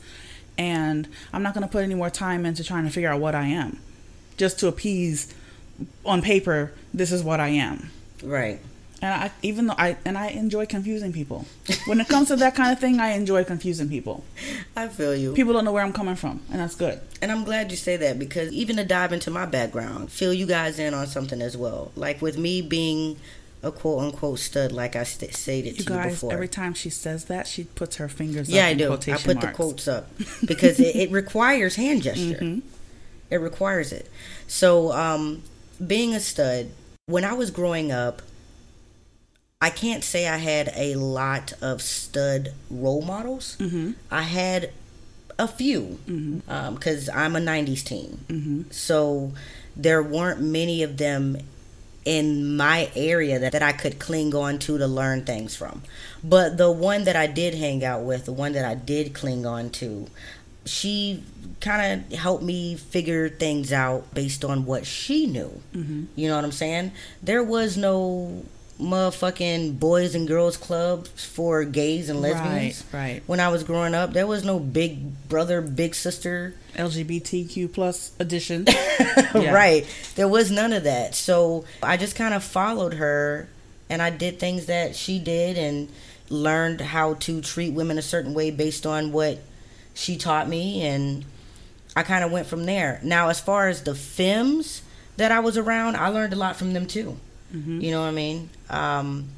and 0.58 1.10
I'm 1.34 1.44
not 1.44 1.56
going 1.56 1.66
to 1.66 1.72
put 1.72 1.84
any 1.84 1.96
more 1.96 2.12
time 2.12 2.46
into 2.46 2.64
trying 2.64 2.86
to 2.86 2.92
figure 2.92 3.12
out 3.12 3.20
what 3.20 3.36
I 3.36 3.48
am. 3.48 3.80
Just 4.38 4.60
to 4.60 4.68
appease, 4.68 5.34
on 6.06 6.22
paper, 6.22 6.72
this 6.94 7.12
is 7.12 7.24
what 7.24 7.42
I 7.42 7.50
am. 7.50 7.90
Right. 8.24 8.60
And 9.02 9.14
I, 9.14 9.32
even 9.42 9.68
though 9.68 9.76
I, 9.78 9.96
and 10.04 10.18
I 10.18 10.28
enjoy 10.28 10.66
confusing 10.66 11.14
people. 11.14 11.46
When 11.86 12.02
it 12.02 12.10
comes 12.10 12.28
to 12.28 12.36
that 12.36 12.54
kind 12.56 12.74
of 12.74 12.80
thing, 12.80 13.00
I 13.00 13.12
enjoy 13.14 13.46
confusing 13.46 13.88
people. 13.88 14.26
I 14.76 14.90
feel 14.90 15.16
you. 15.16 15.34
People 15.34 15.54
don't 15.54 15.64
know 15.64 15.72
where 15.72 15.84
I'm 15.84 15.94
coming 15.94 16.16
from, 16.16 16.42
and 16.52 16.60
that's 16.60 16.76
good. 16.76 17.00
And 17.22 17.32
I'm 17.32 17.46
glad 17.46 17.72
you 17.72 17.78
say 17.78 17.96
that 17.98 18.20
because 18.20 18.52
even 18.52 18.76
to 18.76 18.84
dive 18.84 19.14
into 19.14 19.32
my 19.32 19.46
background, 19.46 20.12
fill 20.12 20.34
you 20.34 20.46
guys 20.46 20.80
in 20.80 20.94
on 20.94 21.08
something 21.08 21.42
as 21.42 21.56
well. 21.56 21.92
Like 21.96 22.22
with 22.22 22.38
me 22.38 22.62
being 22.62 23.18
a 23.64 23.72
quote 23.72 24.00
unquote 24.04 24.40
stud, 24.40 24.72
like 24.74 24.96
I 24.98 25.04
st- 25.04 25.34
stated 25.34 25.78
You 25.78 25.84
to 25.86 25.94
you 25.94 26.00
guys, 26.00 26.12
before. 26.14 26.34
every 26.34 26.48
time 26.50 26.74
she 26.74 26.90
says 26.90 27.26
that, 27.26 27.48
she 27.48 27.64
puts 27.66 27.96
her 27.98 28.10
fingers 28.10 28.50
yeah, 28.50 28.66
I 28.68 28.74
do. 28.74 28.92
I 28.94 28.98
put 28.98 29.40
the 29.42 29.52
quotes 29.54 29.88
up 29.88 30.10
because 30.46 30.80
it, 30.80 30.96
it 30.96 31.12
requires 31.12 31.76
hand 31.76 32.04
gesture. 32.04 32.40
Mhm. 32.40 32.62
It 33.30 33.38
requires 33.38 33.92
it. 33.94 34.10
So, 34.48 34.92
um, 34.92 35.44
being 35.86 36.16
a 36.16 36.20
stud, 36.20 36.72
when 37.06 37.24
I 37.24 37.34
was 37.34 37.52
growing 37.52 37.92
up, 37.92 38.22
I 39.62 39.70
can't 39.70 40.06
say 40.06 40.26
I 40.26 40.38
had 40.38 40.72
a 40.74 40.96
lot 40.96 41.52
of 41.62 41.82
stud 41.82 42.54
role 42.70 43.02
models. 43.02 43.58
Mhm. 43.60 43.96
I 44.10 44.22
had 44.22 44.72
a 45.38 45.50
few 45.50 46.00
Mm-hmm. 46.08 46.74
because 46.76 47.10
I'm 47.10 47.36
a 47.36 47.42
90s 47.42 47.84
teen. 47.84 48.20
Mhm. 48.30 48.74
So 48.74 49.34
there 49.76 50.02
weren't 50.02 50.40
many 50.42 50.82
of 50.82 50.96
them 50.96 51.38
in 52.06 52.56
my 52.56 52.90
area 52.96 53.38
that, 53.38 53.52
that 53.52 53.62
I 53.62 53.74
could 53.74 54.00
cling 54.00 54.34
on 54.34 54.60
to 54.60 54.78
to 54.78 54.88
learn 54.88 55.26
things 55.26 55.56
from. 55.58 55.82
But 56.24 56.58
the 56.58 56.72
one 56.72 57.04
that 57.04 57.18
I 57.18 57.28
did 57.28 57.54
hang 57.56 57.84
out 57.84 58.04
with, 58.04 58.26
the 58.26 58.32
one 58.32 58.54
that 58.54 58.64
I 58.64 58.76
did 58.76 59.14
cling 59.14 59.46
on 59.46 59.72
to, 59.72 60.08
she 60.66 61.22
kind 61.60 62.02
of 62.12 62.18
helped 62.18 62.44
me 62.44 62.76
figure 62.78 63.28
things 63.28 63.74
out 63.74 64.14
based 64.14 64.46
on 64.46 64.66
what 64.66 64.86
she 64.86 65.26
knew. 65.28 65.62
Mhm. 65.76 66.06
You 66.16 66.30
know 66.30 66.38
what 66.38 66.46
I'm 66.46 66.54
saying? 66.54 66.94
There 67.22 67.44
was 67.44 67.76
no 67.76 68.44
motherfucking 68.80 69.78
boys 69.80 70.16
and 70.16 70.28
girls 70.28 70.56
clubs 70.58 71.24
for 71.26 71.64
gays 71.66 72.10
and 72.10 72.22
lesbians. 72.22 72.84
Right, 72.92 73.00
right. 73.00 73.24
When 73.28 73.40
I 73.40 73.50
was 73.50 73.64
growing 73.64 73.94
up, 73.94 74.14
there 74.14 74.26
was 74.28 74.46
no 74.46 74.58
big 74.60 75.28
brother, 75.28 75.62
big 75.62 75.96
sister 75.96 76.56
LGBTQ 76.76 77.74
plus 77.74 78.12
edition. 78.20 78.66
Yeah. 79.36 79.54
right. 79.54 79.86
There 80.16 80.28
was 80.28 80.50
none 80.50 80.74
of 80.74 80.86
that. 80.86 81.14
So 81.14 81.66
I 81.84 81.98
just 81.98 82.16
kind 82.16 82.34
of 82.34 82.44
followed 82.44 82.96
her 82.96 83.48
and 83.90 84.02
I 84.02 84.10
did 84.10 84.40
things 84.40 84.66
that 84.66 84.96
she 84.96 85.20
did 85.20 85.56
and 85.56 85.88
learned 86.30 86.82
how 86.82 87.14
to 87.16 87.40
treat 87.42 87.74
women 87.74 88.00
a 88.00 88.02
certain 88.02 88.34
way 88.34 88.50
based 88.50 88.88
on 88.88 89.12
what 89.12 89.38
she 89.94 90.18
taught 90.18 90.50
me 90.50 90.82
and 90.82 91.26
I 91.96 92.02
kind 92.04 92.24
of 92.24 92.32
went 92.32 92.48
from 92.48 92.66
there. 92.66 93.00
Now 93.04 93.30
as 93.30 93.40
far 93.40 93.68
as 93.68 93.84
the 93.84 93.94
femmes 93.94 94.82
that 95.18 95.32
I 95.32 95.42
was 95.42 95.58
around, 95.58 95.96
I 95.96 96.08
learned 96.08 96.34
a 96.34 96.38
lot 96.38 96.56
from 96.56 96.74
them 96.74 96.88
too. 96.88 97.18
Mhm. 97.56 97.82
You 97.82 97.92
know 97.92 98.02
what 98.02 98.08
I 98.08 98.12
mean? 98.12 98.50
Um, 98.70 99.30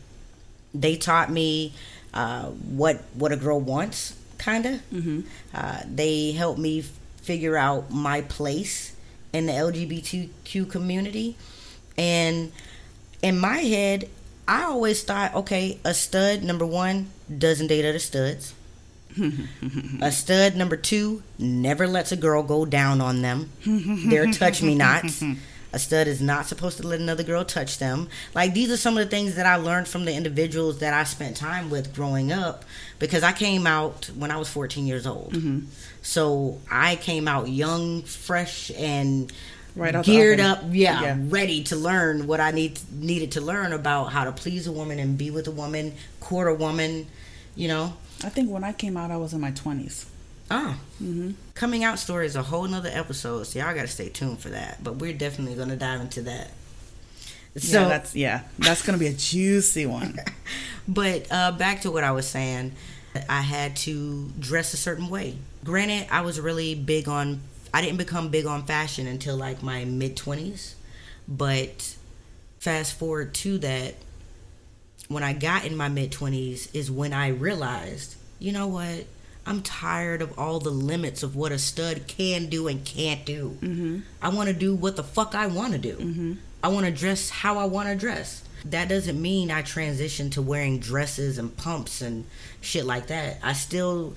they 0.74 0.96
taught 0.96 1.32
me 1.32 1.74
uh, 2.14 2.46
what 2.46 3.02
what 3.14 3.32
a 3.32 3.38
girl 3.38 3.60
wants, 3.60 4.16
kind 4.38 4.66
of. 4.66 4.90
Mhm. 4.92 5.24
Uh, 5.54 5.82
they 5.94 6.32
helped 6.34 6.60
me 6.60 6.80
f- 6.80 6.90
figure 7.22 7.56
out 7.58 7.92
my 7.92 8.22
place 8.22 8.94
in 9.34 9.46
the 9.46 9.54
LGBTQ 9.54 10.66
community. 10.70 11.36
And 11.98 12.52
in 13.22 13.40
my 13.40 13.58
head, 13.60 14.10
I 14.48 14.64
always 14.64 15.04
thought, 15.04 15.34
okay, 15.36 15.78
a 15.86 15.94
stud 15.94 16.44
number 16.44 16.66
one 16.66 17.08
doesn't 17.38 17.68
date 17.68 17.86
other 17.88 18.00
studs. 18.00 18.54
a 20.02 20.12
stud 20.12 20.56
number 20.56 20.76
two 20.78 21.22
never 21.38 21.86
lets 21.88 22.12
a 22.12 22.18
girl 22.18 22.44
go 22.44 22.66
down 22.66 23.00
on 23.02 23.22
them. 23.22 23.50
They're 24.10 24.32
touch 24.32 24.62
me 24.62 24.76
nots. 24.76 25.24
A 25.74 25.80
stud 25.80 26.08
is 26.08 26.22
not 26.22 26.48
supposed 26.48 26.78
to 26.78 26.88
let 26.88 27.00
another 27.00 27.24
girl 27.24 27.46
touch 27.46 27.78
them. 27.78 28.10
Like 28.36 28.54
these 28.54 28.72
are 28.72 28.78
some 28.78 28.98
of 28.98 29.04
the 29.04 29.10
things 29.10 29.36
that 29.36 29.46
I 29.46 29.56
learned 29.56 29.88
from 29.88 30.06
the 30.06 30.14
individuals 30.14 30.80
that 30.80 30.94
I 30.94 31.04
spent 31.06 31.38
time 31.38 31.70
with 31.70 31.94
growing 31.94 32.32
up 32.32 32.66
because 33.00 33.24
I 33.24 33.32
came 33.32 33.66
out 33.66 34.10
when 34.18 34.32
I 34.32 34.38
was 34.38 34.50
14 34.50 34.86
years 34.86 35.08
old. 35.08 35.34
Mm-hmm. 35.34 35.60
So 36.02 36.60
I 36.70 36.98
came 36.98 37.28
out 37.28 37.48
young, 37.50 38.02
fresh 38.04 38.72
and 38.78 39.32
Right 39.74 40.04
geared 40.04 40.42
up, 40.42 40.64
yeah, 40.72 41.02
Yeah. 41.02 41.18
ready 41.30 41.64
to 41.66 41.78
learn 41.78 42.28
what 42.28 42.42
I 42.42 42.52
need 42.52 42.78
needed 42.92 43.32
to 43.34 43.42
learn 43.42 43.72
about 43.72 44.12
how 44.12 44.26
to 44.26 44.34
please 44.34 44.68
a 44.68 44.72
woman 44.72 45.00
and 45.00 45.18
be 45.18 45.32
with 45.32 45.48
a 45.48 45.52
woman, 45.52 45.94
court 46.20 46.50
a 46.50 46.54
woman, 46.54 47.08
you 47.56 47.70
know. 47.70 47.94
I 48.24 48.30
think 48.30 48.52
when 48.52 48.66
I 48.66 48.74
came 48.74 48.98
out, 48.98 49.12
I 49.12 49.18
was 49.18 49.34
in 49.34 49.40
my 49.40 49.52
20s. 49.52 50.06
Ah, 50.52 50.78
Mm-hmm. 51.02 51.32
coming 51.56 51.84
out 51.84 51.98
story 51.98 52.26
is 52.28 52.36
a 52.36 52.44
whole 52.44 52.68
nother 52.68 52.90
episode, 52.92 53.44
so 53.48 53.58
y'all 53.60 53.74
got 53.74 53.82
to 53.84 53.88
stay 53.88 54.10
tuned 54.10 54.40
for 54.40 54.50
that. 54.50 54.84
But 54.84 54.98
we're 54.98 55.14
definitely 55.14 55.56
gonna 55.56 55.76
dive 55.78 56.02
into 56.02 56.22
that. 56.24 56.52
So 57.58 57.82
yeah, 57.82 57.88
that's 57.88 58.16
yeah, 58.16 58.42
that's 58.60 58.82
gonna 58.86 58.98
be 59.00 59.08
a 59.08 59.14
juicy 59.14 59.86
one. 59.86 60.20
But 60.88 61.28
uh, 61.32 61.52
back 61.54 61.82
to 61.82 61.92
what 61.92 62.04
I 62.04 62.12
was 62.12 62.28
saying, 62.28 62.74
I 63.30 63.42
had 63.42 63.76
to 63.78 64.30
dress 64.40 64.74
a 64.74 64.78
certain 64.78 65.10
way. 65.10 65.38
Granted, 65.64 66.08
I 66.12 66.22
was 66.22 66.40
really 66.40 66.76
big 66.76 67.08
on. 67.08 67.40
I 67.74 67.82
didn't 67.82 67.98
become 67.98 68.30
big 68.30 68.46
on 68.46 68.64
fashion 68.66 69.06
until 69.08 69.38
like 69.38 69.62
my 69.64 69.86
mid 69.86 70.18
twenties, 70.18 70.76
but 71.28 71.96
fast 72.60 72.98
forward 72.98 73.34
to 73.36 73.58
that, 73.60 73.96
when 75.08 75.24
I 75.24 75.34
got 75.34 75.64
in 75.66 75.76
my 75.78 75.88
mid 75.88 76.12
twenties 76.12 76.68
is 76.74 76.90
when 76.92 77.14
I 77.14 77.28
realized, 77.30 78.16
you 78.40 78.52
know 78.52 78.68
what, 78.68 79.06
I'm 79.46 79.62
tired 79.62 80.22
of 80.22 80.38
all 80.38 80.60
the 80.60 80.70
limits 80.70 81.24
of 81.24 81.36
what 81.36 81.52
a 81.52 81.60
stud 81.60 82.08
can 82.08 82.48
do 82.48 82.68
and 82.68 82.86
can't 82.86 83.26
do. 83.26 83.58
Mm-hmm. 83.62 84.00
I 84.22 84.30
want 84.30 84.50
to 84.50 84.54
do 84.54 84.76
what 84.76 84.96
the 84.96 85.04
fuck 85.04 85.34
I 85.34 85.48
want 85.48 85.74
to 85.74 85.80
do. 85.80 85.96
Mm-hmm. 85.96 86.34
I 86.64 86.68
want 86.68 86.86
to 86.86 86.92
dress 86.92 87.30
how 87.30 87.58
I 87.58 87.66
want 87.66 87.90
to 87.90 87.96
dress. 87.96 88.44
That 88.66 88.88
doesn't 88.88 89.20
mean 89.20 89.50
I 89.50 89.64
transition 89.64 90.30
to 90.32 90.42
wearing 90.42 90.80
dresses 90.80 91.40
and 91.40 91.56
pumps 91.58 92.02
and 92.02 92.26
shit 92.62 92.86
like 92.86 93.08
that. 93.08 93.40
I 93.42 93.54
still 93.54 94.14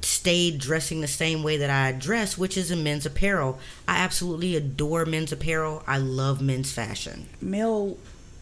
stayed 0.00 0.58
dressing 0.58 1.00
the 1.00 1.08
same 1.08 1.42
way 1.42 1.56
that 1.58 1.70
I 1.70 1.92
dress, 1.92 2.36
which 2.36 2.56
is 2.56 2.70
in 2.72 2.82
men's 2.82 3.06
apparel. 3.06 3.60
I 3.86 3.98
absolutely 3.98 4.56
adore 4.56 5.06
men's 5.06 5.32
apparel. 5.32 5.84
I 5.86 5.98
love 5.98 6.40
men's 6.40 6.72
fashion. 6.72 7.28
Male 7.40 7.96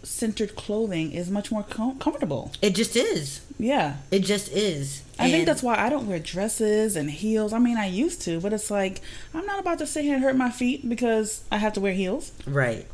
centered 0.06 0.56
clothing 0.56 1.12
is 1.12 1.30
much 1.30 1.50
more 1.50 1.62
com- 1.62 1.98
comfortable. 1.98 2.52
It 2.62 2.74
just 2.74 2.96
is. 2.96 3.40
Yeah. 3.58 3.96
It 4.10 4.20
just 4.20 4.50
is. 4.52 5.02
I 5.18 5.30
think 5.30 5.46
that's 5.46 5.62
why 5.62 5.78
I 5.78 5.88
don't 5.88 6.06
wear 6.06 6.18
dresses 6.18 6.94
and 6.94 7.10
heels. 7.10 7.52
I 7.52 7.58
mean, 7.58 7.78
I 7.78 7.86
used 7.86 8.22
to, 8.22 8.40
but 8.40 8.52
it's 8.52 8.70
like 8.70 9.00
I'm 9.34 9.46
not 9.46 9.58
about 9.58 9.78
to 9.78 9.86
sit 9.86 10.04
here 10.04 10.14
and 10.14 10.22
hurt 10.22 10.36
my 10.36 10.50
feet 10.50 10.88
because 10.88 11.44
I 11.50 11.56
have 11.58 11.72
to 11.74 11.80
wear 11.80 11.92
heels. 11.92 12.32
Right. 12.46 12.86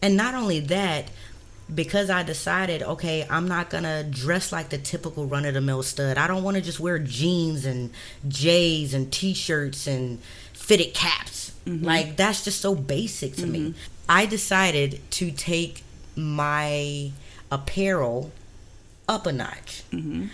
And 0.00 0.16
not 0.16 0.34
only 0.34 0.60
that, 0.60 1.10
because 1.72 2.10
I 2.10 2.22
decided, 2.22 2.82
okay, 2.82 3.26
I'm 3.28 3.46
not 3.46 3.70
gonna 3.70 4.04
dress 4.04 4.52
like 4.52 4.70
the 4.70 4.78
typical 4.78 5.26
run 5.26 5.44
of 5.44 5.54
the 5.54 5.60
mill 5.60 5.82
stud. 5.82 6.18
I 6.18 6.26
don't 6.26 6.42
want 6.42 6.56
to 6.56 6.62
just 6.62 6.80
wear 6.80 6.98
jeans 6.98 7.64
and 7.64 7.90
J's 8.28 8.94
and 8.94 9.12
t-shirts 9.12 9.86
and 9.86 10.20
fitted 10.52 10.94
caps. 10.94 11.52
Mm-hmm. 11.66 11.84
Like 11.84 12.16
that's 12.16 12.44
just 12.44 12.60
so 12.60 12.74
basic 12.74 13.34
to 13.36 13.46
me. 13.46 13.58
Mm-hmm. 13.60 13.78
I 14.08 14.26
decided 14.26 15.00
to 15.12 15.30
take 15.30 15.84
my 16.16 17.12
apparel 17.50 18.30
up 19.08 19.26
a 19.26 19.32
notch. 19.32 19.82
Mm-hmm. 19.92 20.26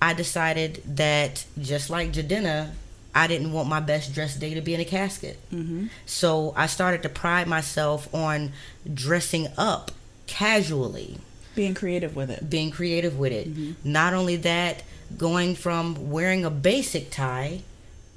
I 0.00 0.12
decided 0.14 0.82
that 0.96 1.44
just 1.60 1.90
like 1.90 2.12
Jadena, 2.12 2.70
I 3.14 3.26
didn't 3.26 3.52
want 3.52 3.68
my 3.68 3.80
best 3.80 4.14
dressed 4.14 4.40
day 4.40 4.54
to 4.54 4.60
be 4.60 4.74
in 4.74 4.80
a 4.80 4.84
casket. 4.84 5.38
Mm-hmm. 5.52 5.86
So 6.04 6.52
I 6.56 6.66
started 6.66 7.02
to 7.04 7.08
pride 7.08 7.46
myself 7.46 8.12
on 8.14 8.52
dressing 8.92 9.48
up 9.56 9.90
casually, 10.26 11.18
Being 11.54 11.74
creative 11.74 12.14
with 12.14 12.30
it. 12.30 12.48
being 12.50 12.70
creative 12.70 13.18
with 13.18 13.32
it. 13.32 13.48
Mm-hmm. 13.52 13.90
Not 13.90 14.12
only 14.12 14.36
that, 14.36 14.82
going 15.16 15.54
from 15.54 16.10
wearing 16.10 16.44
a 16.44 16.50
basic 16.50 17.10
tie 17.10 17.60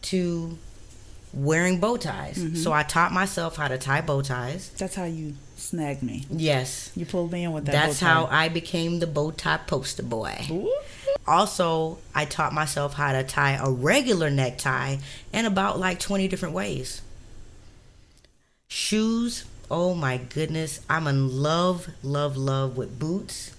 to 0.04 0.58
wearing 1.34 1.80
bow 1.80 1.96
ties. 1.98 2.38
Mm-hmm. 2.38 2.56
So 2.56 2.74
I 2.74 2.84
taught 2.84 3.12
myself 3.14 3.56
how 3.58 3.68
to 3.68 3.78
tie 3.78 4.02
bow 4.02 4.22
ties. 4.22 4.70
That's 4.78 4.96
how 4.96 5.06
you 5.06 5.36
snagged 5.60 6.02
me. 6.04 6.26
Yes. 6.30 6.92
You 6.96 7.06
pulled 7.06 7.32
me 7.32 7.44
in 7.44 7.52
with 7.52 7.66
that. 7.66 7.72
That's 7.72 8.00
how. 8.00 8.26
I 8.26 8.50
became 8.50 9.00
the 9.00 9.08
bow 9.08 9.32
tie 9.32 9.58
poster 9.58 10.04
boy. 10.04 10.46
Ooh. 10.50 10.74
Also, 11.28 12.00
I 12.16 12.26
taught 12.26 12.54
myself 12.54 12.94
how 12.94 13.12
to 13.12 13.24
tie 13.24 13.54
a 13.54 13.70
regular 13.70 14.30
necktie 14.30 14.98
in 15.32 15.46
about 15.46 15.80
like 15.80 16.00
20 16.00 16.28
different 16.28 16.56
ways. 16.56 17.02
Shoes, 18.68 19.46
oh 19.70 19.94
my 19.94 20.18
goodness. 20.18 20.80
I'm 20.90 21.08
in 21.08 21.42
love, 21.42 21.90
love, 22.04 22.38
love 22.38 22.78
with 22.78 23.00
boots. 23.00 23.56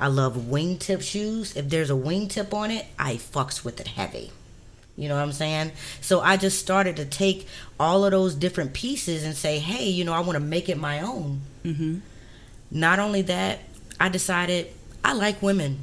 I 0.00 0.08
love 0.08 0.36
wingtip 0.36 1.02
shoes. 1.02 1.56
If 1.56 1.68
there's 1.68 1.90
a 1.90 1.94
wingtip 1.94 2.52
on 2.52 2.70
it, 2.70 2.86
I 2.98 3.14
fucks 3.14 3.64
with 3.64 3.80
it 3.80 3.88
heavy. 3.88 4.32
You 4.96 5.08
know 5.08 5.16
what 5.16 5.22
I'm 5.22 5.32
saying? 5.32 5.72
So 6.00 6.20
I 6.20 6.36
just 6.36 6.58
started 6.58 6.96
to 6.96 7.04
take 7.04 7.46
all 7.80 8.04
of 8.04 8.10
those 8.10 8.34
different 8.34 8.72
pieces 8.74 9.24
and 9.24 9.34
say, 9.34 9.58
hey, 9.58 9.88
you 9.88 10.04
know, 10.04 10.12
I 10.12 10.20
want 10.20 10.34
to 10.34 10.40
make 10.40 10.68
it 10.68 10.76
my 10.76 11.00
own. 11.00 11.40
Mm-hmm. 11.64 11.98
Not 12.70 12.98
only 12.98 13.22
that, 13.22 13.60
I 13.98 14.08
decided 14.08 14.68
I 15.04 15.14
like 15.14 15.42
women. 15.42 15.78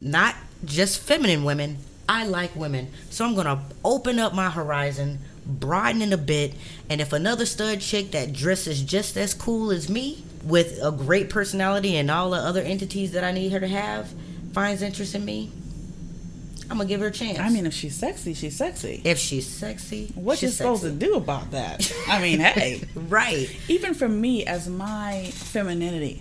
Not 0.00 0.36
just 0.64 1.00
feminine 1.00 1.44
women. 1.44 1.78
I 2.08 2.24
like 2.26 2.54
women. 2.56 2.90
So 3.10 3.24
I'm 3.24 3.34
going 3.34 3.46
to 3.46 3.60
open 3.84 4.18
up 4.18 4.34
my 4.34 4.50
horizon, 4.50 5.18
broaden 5.44 6.00
it 6.02 6.12
a 6.12 6.18
bit, 6.18 6.54
and 6.88 7.00
if 7.00 7.12
another 7.12 7.44
stud 7.44 7.80
chick 7.80 8.12
that 8.12 8.32
dresses 8.32 8.82
just 8.82 9.16
as 9.16 9.34
cool 9.34 9.70
as 9.70 9.90
me 9.90 10.24
with 10.42 10.78
a 10.82 10.90
great 10.90 11.28
personality 11.28 11.96
and 11.96 12.10
all 12.10 12.30
the 12.30 12.38
other 12.38 12.62
entities 12.62 13.12
that 13.12 13.24
I 13.24 13.32
need 13.32 13.52
her 13.52 13.60
to 13.60 13.68
have 13.68 14.14
finds 14.52 14.80
interest 14.80 15.14
in 15.14 15.24
me, 15.24 15.50
I'm 16.70 16.78
to 16.78 16.84
give 16.84 17.00
her 17.00 17.06
a 17.06 17.10
chance. 17.10 17.38
I 17.38 17.48
mean, 17.48 17.64
if 17.66 17.72
she's 17.74 17.94
sexy, 17.96 18.34
she's 18.34 18.56
sexy. 18.56 19.00
if 19.04 19.18
she's 19.18 19.46
sexy, 19.46 20.12
What 20.14 20.40
you 20.42 20.48
she's 20.48 20.56
supposed 20.58 20.82
sexy. 20.82 20.98
to 20.98 21.06
do 21.06 21.14
about 21.14 21.50
that? 21.52 21.90
I 22.08 22.20
mean, 22.20 22.40
hey. 22.40 22.82
Right. 22.94 23.48
even 23.68 23.94
for 23.94 24.08
me 24.08 24.44
as 24.46 24.68
my 24.68 25.30
femininity 25.34 26.20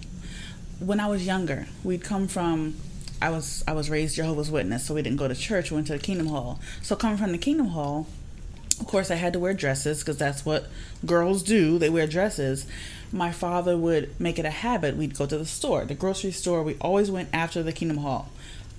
when 0.79 0.99
i 0.99 1.07
was 1.07 1.25
younger 1.25 1.67
we'd 1.83 2.03
come 2.03 2.27
from 2.27 2.75
i 3.19 3.29
was 3.31 3.63
i 3.67 3.73
was 3.73 3.89
raised 3.89 4.15
jehovah's 4.15 4.51
witness 4.51 4.85
so 4.85 4.93
we 4.93 5.01
didn't 5.01 5.17
go 5.17 5.27
to 5.27 5.33
church 5.33 5.71
we 5.71 5.75
went 5.75 5.87
to 5.87 5.93
the 5.93 5.97
kingdom 5.99 6.27
hall 6.27 6.59
so 6.83 6.95
coming 6.95 7.17
from 7.17 7.31
the 7.31 7.37
kingdom 7.39 7.67
hall 7.69 8.05
of 8.79 8.85
course 8.85 9.09
i 9.09 9.15
had 9.15 9.33
to 9.33 9.39
wear 9.39 9.55
dresses 9.55 9.99
because 9.99 10.17
that's 10.17 10.45
what 10.45 10.67
girls 11.03 11.41
do 11.41 11.79
they 11.79 11.89
wear 11.89 12.05
dresses 12.05 12.67
my 13.11 13.31
father 13.31 13.75
would 13.75 14.07
make 14.19 14.37
it 14.37 14.45
a 14.45 14.51
habit 14.51 14.95
we'd 14.95 15.17
go 15.17 15.25
to 15.25 15.37
the 15.39 15.45
store 15.47 15.83
the 15.83 15.95
grocery 15.95 16.31
store 16.31 16.61
we 16.61 16.75
always 16.79 17.09
went 17.09 17.27
after 17.33 17.63
the 17.63 17.73
kingdom 17.73 17.97
hall 17.97 18.29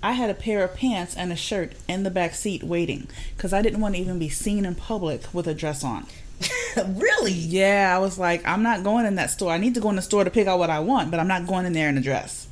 I 0.02 0.12
had 0.12 0.30
a 0.30 0.34
pair 0.34 0.62
of 0.64 0.74
pants 0.74 1.16
and 1.16 1.32
a 1.32 1.36
shirt 1.36 1.72
in 1.88 2.02
the 2.04 2.10
back 2.10 2.34
seat 2.34 2.62
waiting 2.62 3.08
because 3.36 3.52
I 3.52 3.62
didn't 3.62 3.80
want 3.80 3.94
to 3.96 4.00
even 4.00 4.18
be 4.18 4.28
seen 4.28 4.64
in 4.64 4.74
public 4.74 5.32
with 5.34 5.46
a 5.48 5.54
dress 5.54 5.82
on. 5.82 6.06
really? 6.86 7.32
Yeah, 7.32 7.92
I 7.94 7.98
was 7.98 8.18
like, 8.18 8.46
I'm 8.46 8.62
not 8.62 8.84
going 8.84 9.06
in 9.06 9.16
that 9.16 9.30
store. 9.30 9.50
I 9.52 9.58
need 9.58 9.74
to 9.74 9.80
go 9.80 9.90
in 9.90 9.96
the 9.96 10.02
store 10.02 10.22
to 10.24 10.30
pick 10.30 10.46
out 10.46 10.58
what 10.60 10.70
I 10.70 10.78
want, 10.80 11.10
but 11.10 11.18
I'm 11.18 11.26
not 11.28 11.46
going 11.46 11.66
in 11.66 11.72
there 11.72 11.88
in 11.88 11.98
a 11.98 12.00
dress. 12.00 12.46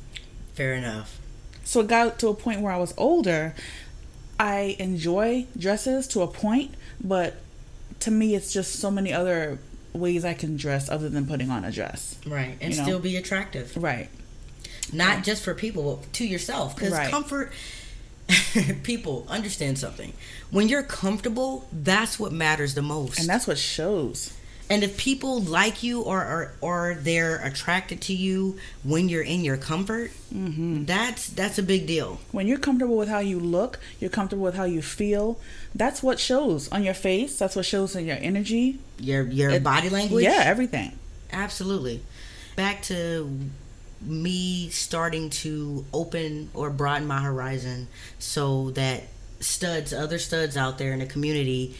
Fair 0.53 0.73
enough. 0.73 1.19
So 1.63 1.81
it 1.81 1.87
got 1.87 2.19
to 2.19 2.27
a 2.27 2.33
point 2.33 2.61
where 2.61 2.71
I 2.71 2.77
was 2.77 2.93
older. 2.97 3.55
I 4.39 4.75
enjoy 4.79 5.47
dresses 5.57 6.07
to 6.09 6.21
a 6.21 6.27
point, 6.27 6.75
but 7.01 7.35
to 8.01 8.11
me, 8.11 8.35
it's 8.35 8.53
just 8.53 8.75
so 8.75 8.91
many 8.91 9.11
other 9.13 9.59
ways 9.93 10.23
I 10.25 10.33
can 10.33 10.57
dress 10.57 10.89
other 10.89 11.09
than 11.09 11.25
putting 11.25 11.49
on 11.49 11.63
a 11.63 11.71
dress. 11.71 12.19
Right. 12.25 12.57
And 12.61 12.73
You 12.73 12.79
know? 12.79 12.85
still 12.85 12.99
be 12.99 13.15
attractive. 13.15 13.75
Right. 13.77 14.09
Not 14.93 15.23
just 15.23 15.43
for 15.43 15.53
people 15.53 15.95
but 16.01 16.13
to 16.13 16.25
yourself 16.25 16.75
because 16.75 16.91
Right. 16.93 17.09
comfort 17.11 17.51
people 18.83 19.25
understand 19.29 19.77
something 19.79 20.13
when 20.51 20.67
you're 20.67 20.83
comfortable 20.83 21.67
that's 21.71 22.19
what 22.19 22.31
matters 22.31 22.73
the 22.73 22.81
most 22.81 23.19
And 23.19 23.27
that's 23.27 23.47
what 23.47 23.57
shows. 23.57 24.33
and 24.69 24.83
if 24.83 24.97
people 24.97 25.39
like 25.41 25.81
you 25.81 26.01
or 26.01 26.19
or, 26.25 26.51
or 26.59 26.97
they're 26.99 27.37
attracted 27.37 28.01
to 28.01 28.13
you 28.13 28.57
when 28.83 29.07
you're 29.09 29.21
in 29.23 29.43
your 29.45 29.57
comfort 29.57 30.11
Mm-hmm. 30.33 30.83
that's 30.83 31.29
that's 31.29 31.57
a 31.57 31.63
big 31.63 31.87
deal 31.87 32.19
When 32.33 32.47
you're 32.47 32.57
comfortable 32.59 32.97
with 32.97 33.07
how 33.07 33.19
you 33.19 33.39
look, 33.39 33.79
you're 34.01 34.09
comfortable 34.09 34.43
with 34.43 34.55
how 34.55 34.65
you 34.65 34.81
feel. 34.81 35.39
That's 35.73 36.03
what 36.03 36.19
shows 36.19 36.67
on 36.69 36.83
your 36.83 36.93
face. 36.93 37.39
That's 37.39 37.55
what 37.55 37.63
shows 37.65 37.95
in 37.95 38.05
your 38.05 38.17
energy. 38.19 38.79
your 38.99 39.23
your 39.23 39.51
It- 39.51 39.63
body 39.63 39.89
language 39.89 40.25
Yeah, 40.25 40.41
everything. 40.43 40.99
Absolutely. 41.31 42.01
Back 42.57 42.83
to 42.83 43.39
me 44.01 44.69
starting 44.69 45.29
to 45.29 45.85
open 45.93 46.49
or 46.53 46.69
broaden 46.69 47.07
my 47.07 47.21
horizon 47.21 47.87
so 48.19 48.71
that 48.71 49.03
studs, 49.39 49.93
other 49.93 50.19
studs 50.19 50.57
out 50.57 50.77
there 50.77 50.93
in 50.93 50.99
the 50.99 51.05
community 51.05 51.75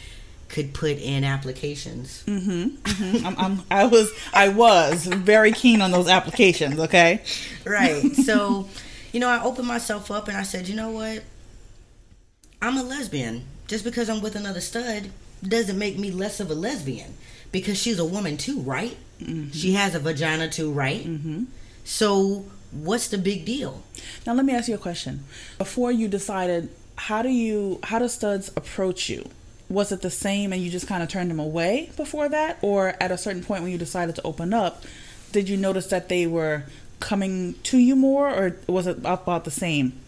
could 0.48 0.72
put 0.72 0.98
in 0.98 1.24
applications. 1.24 2.24
Mm-hmm, 2.26 2.76
mm-hmm. 2.76 3.26
I'm, 3.26 3.38
I'm, 3.38 3.62
I 3.70 3.84
was 3.84 4.10
I 4.32 4.48
was 4.48 5.06
very 5.06 5.52
keen 5.52 5.82
on 5.82 5.90
those 5.90 6.08
applications. 6.08 6.78
Okay. 6.80 7.22
Right. 7.64 8.02
So, 8.28 8.68
you 9.12 9.20
know, 9.20 9.28
I 9.28 9.42
opened 9.42 9.68
myself 9.68 10.10
up 10.10 10.28
and 10.28 10.36
I 10.36 10.42
said, 10.42 10.68
you 10.68 10.76
know 10.76 10.90
what? 10.90 11.22
I'm 12.60 12.76
a 12.76 12.82
lesbian. 12.82 13.44
Just 13.66 13.84
because 13.84 14.10
I'm 14.10 14.20
with 14.20 14.36
another 14.36 14.60
stud 14.60 15.10
doesn't 15.42 15.78
make 15.78 15.98
me 15.98 16.10
less 16.10 16.40
of 16.40 16.50
a 16.50 16.54
lesbian 16.54 17.14
because 17.52 17.78
she's 17.78 17.98
a 17.98 18.04
woman 18.04 18.36
too, 18.36 18.60
right? 18.60 18.96
Mm-hmm. 19.20 19.50
She 19.50 19.72
has 19.72 19.94
a 19.94 19.98
vagina 19.98 20.48
too, 20.48 20.70
right? 20.72 21.04
So, 21.88 22.44
what's 22.70 23.08
the 23.08 23.16
big 23.16 23.46
deal? 23.46 23.82
Now 24.26 24.34
let 24.34 24.44
me 24.44 24.52
ask 24.52 24.68
you 24.68 24.74
a 24.74 24.78
question. 24.78 25.24
Before 25.56 25.90
you 25.90 26.06
decided, 26.06 26.68
how 26.96 27.22
do 27.22 27.30
you 27.30 27.80
how 27.82 27.98
do 27.98 28.08
studs 28.08 28.52
approach 28.56 29.08
you? 29.08 29.30
Was 29.70 29.90
it 29.90 30.02
the 30.02 30.10
same 30.10 30.52
and 30.52 30.62
you 30.62 30.68
just 30.68 30.86
kind 30.86 31.02
of 31.02 31.08
turned 31.08 31.30
them 31.30 31.40
away 31.40 31.90
before 31.96 32.28
that, 32.28 32.58
or 32.60 32.94
at 33.00 33.10
a 33.10 33.16
certain 33.16 33.42
point 33.42 33.62
when 33.62 33.72
you 33.72 33.78
decided 33.78 34.16
to 34.16 34.22
open 34.22 34.52
up, 34.52 34.84
did 35.32 35.48
you 35.48 35.56
notice 35.56 35.86
that 35.86 36.10
they 36.10 36.26
were 36.26 36.64
coming 37.00 37.54
to 37.62 37.78
you 37.78 37.96
more, 37.96 38.28
or 38.28 38.56
was 38.66 38.86
it 38.86 38.98
about 38.98 39.46
the 39.46 39.50
same? 39.50 39.98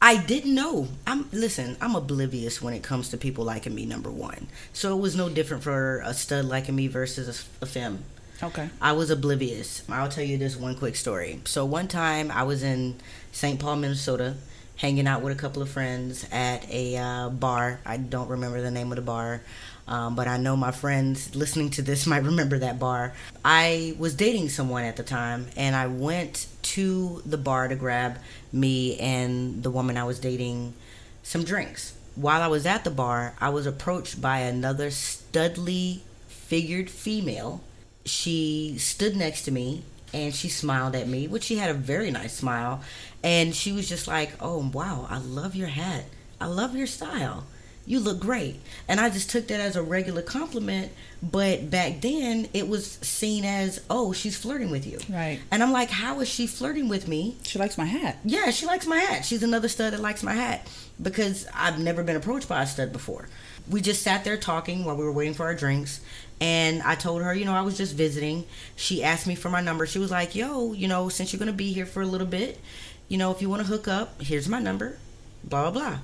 I 0.00 0.16
didn't 0.16 0.54
know. 0.54 0.86
I'm 1.08 1.28
listen. 1.32 1.76
I'm 1.80 1.96
oblivious 1.96 2.62
when 2.62 2.72
it 2.72 2.84
comes 2.84 3.08
to 3.08 3.16
people 3.16 3.44
liking 3.44 3.74
me. 3.74 3.84
Number 3.84 4.12
one, 4.12 4.46
so 4.72 4.96
it 4.96 5.00
was 5.00 5.16
no 5.16 5.28
different 5.28 5.64
for 5.64 6.02
a 6.04 6.14
stud 6.14 6.44
liking 6.44 6.76
me 6.76 6.86
versus 6.86 7.26
a, 7.60 7.64
a 7.64 7.66
femme. 7.66 8.04
Okay. 8.42 8.68
I 8.80 8.92
was 8.92 9.10
oblivious. 9.10 9.82
I'll 9.88 10.08
tell 10.08 10.24
you 10.24 10.36
this 10.36 10.56
one 10.56 10.76
quick 10.76 10.96
story. 10.96 11.40
So 11.44 11.64
one 11.64 11.88
time 11.88 12.30
I 12.30 12.42
was 12.42 12.62
in 12.62 12.96
St. 13.32 13.58
Paul, 13.58 13.76
Minnesota, 13.76 14.36
hanging 14.76 15.06
out 15.06 15.22
with 15.22 15.32
a 15.32 15.40
couple 15.40 15.62
of 15.62 15.70
friends 15.70 16.26
at 16.30 16.68
a 16.70 16.96
uh, 16.96 17.28
bar. 17.30 17.80
I 17.86 17.96
don't 17.96 18.28
remember 18.28 18.60
the 18.60 18.70
name 18.70 18.92
of 18.92 18.96
the 18.96 19.02
bar, 19.02 19.40
um, 19.88 20.14
but 20.16 20.28
I 20.28 20.36
know 20.36 20.54
my 20.54 20.70
friends 20.70 21.34
listening 21.34 21.70
to 21.70 21.82
this 21.82 22.06
might 22.06 22.24
remember 22.24 22.58
that 22.58 22.78
bar. 22.78 23.14
I 23.44 23.94
was 23.98 24.14
dating 24.14 24.50
someone 24.50 24.84
at 24.84 24.96
the 24.96 25.02
time, 25.02 25.46
and 25.56 25.74
I 25.74 25.86
went 25.86 26.46
to 26.62 27.22
the 27.24 27.38
bar 27.38 27.68
to 27.68 27.76
grab 27.76 28.18
me 28.52 28.98
and 28.98 29.62
the 29.62 29.70
woman 29.70 29.96
I 29.96 30.04
was 30.04 30.18
dating 30.18 30.74
some 31.22 31.44
drinks. 31.44 31.94
While 32.14 32.42
I 32.42 32.46
was 32.48 32.66
at 32.66 32.84
the 32.84 32.90
bar, 32.90 33.34
I 33.40 33.48
was 33.50 33.66
approached 33.66 34.20
by 34.20 34.40
another 34.40 34.88
studly 34.88 36.00
figured 36.28 36.90
female. 36.90 37.60
She 38.06 38.76
stood 38.78 39.16
next 39.16 39.42
to 39.42 39.50
me 39.50 39.82
and 40.14 40.34
she 40.34 40.48
smiled 40.48 40.94
at 40.96 41.08
me, 41.08 41.28
which 41.28 41.44
she 41.44 41.56
had 41.56 41.70
a 41.70 41.74
very 41.74 42.10
nice 42.10 42.32
smile. 42.34 42.80
And 43.22 43.54
she 43.54 43.72
was 43.72 43.88
just 43.88 44.06
like, 44.08 44.32
Oh, 44.40 44.70
wow, 44.72 45.06
I 45.10 45.18
love 45.18 45.54
your 45.54 45.68
hat. 45.68 46.04
I 46.40 46.46
love 46.46 46.74
your 46.74 46.86
style. 46.86 47.44
You 47.88 48.00
look 48.00 48.18
great. 48.18 48.56
And 48.88 48.98
I 48.98 49.10
just 49.10 49.30
took 49.30 49.46
that 49.48 49.60
as 49.60 49.76
a 49.76 49.82
regular 49.82 50.22
compliment. 50.22 50.90
But 51.22 51.70
back 51.70 52.00
then, 52.00 52.48
it 52.52 52.68
was 52.68 52.92
seen 53.02 53.44
as, 53.44 53.80
Oh, 53.90 54.12
she's 54.12 54.36
flirting 54.36 54.70
with 54.70 54.86
you. 54.86 54.98
Right. 55.08 55.40
And 55.50 55.62
I'm 55.62 55.72
like, 55.72 55.90
How 55.90 56.20
is 56.20 56.28
she 56.28 56.46
flirting 56.46 56.88
with 56.88 57.08
me? 57.08 57.36
She 57.42 57.58
likes 57.58 57.76
my 57.78 57.84
hat. 57.84 58.18
Yeah, 58.24 58.50
she 58.50 58.66
likes 58.66 58.86
my 58.86 58.98
hat. 58.98 59.24
She's 59.24 59.42
another 59.42 59.68
stud 59.68 59.92
that 59.92 60.00
likes 60.00 60.22
my 60.22 60.34
hat 60.34 60.68
because 61.00 61.46
I've 61.54 61.78
never 61.78 62.02
been 62.02 62.16
approached 62.16 62.48
by 62.48 62.62
a 62.62 62.66
stud 62.66 62.92
before. 62.92 63.28
We 63.68 63.80
just 63.80 64.02
sat 64.02 64.24
there 64.24 64.36
talking 64.36 64.84
while 64.84 64.96
we 64.96 65.04
were 65.04 65.12
waiting 65.12 65.34
for 65.34 65.44
our 65.44 65.54
drinks. 65.54 66.00
And 66.40 66.82
I 66.82 66.94
told 66.94 67.22
her, 67.22 67.34
you 67.34 67.44
know, 67.44 67.54
I 67.54 67.62
was 67.62 67.76
just 67.78 67.94
visiting. 67.94 68.44
She 68.76 69.02
asked 69.02 69.26
me 69.26 69.34
for 69.34 69.48
my 69.48 69.60
number. 69.60 69.86
She 69.86 69.98
was 69.98 70.10
like, 70.10 70.34
yo, 70.34 70.72
you 70.72 70.86
know, 70.86 71.08
since 71.08 71.32
you're 71.32 71.38
going 71.38 71.50
to 71.50 71.56
be 71.56 71.72
here 71.72 71.86
for 71.86 72.02
a 72.02 72.06
little 72.06 72.26
bit, 72.26 72.60
you 73.08 73.16
know, 73.16 73.30
if 73.30 73.40
you 73.40 73.48
want 73.48 73.62
to 73.62 73.68
hook 73.68 73.88
up, 73.88 74.20
here's 74.20 74.48
my 74.48 74.58
number. 74.58 74.98
Blah, 75.44 75.70
blah, 75.70 75.80
blah. 75.80 75.98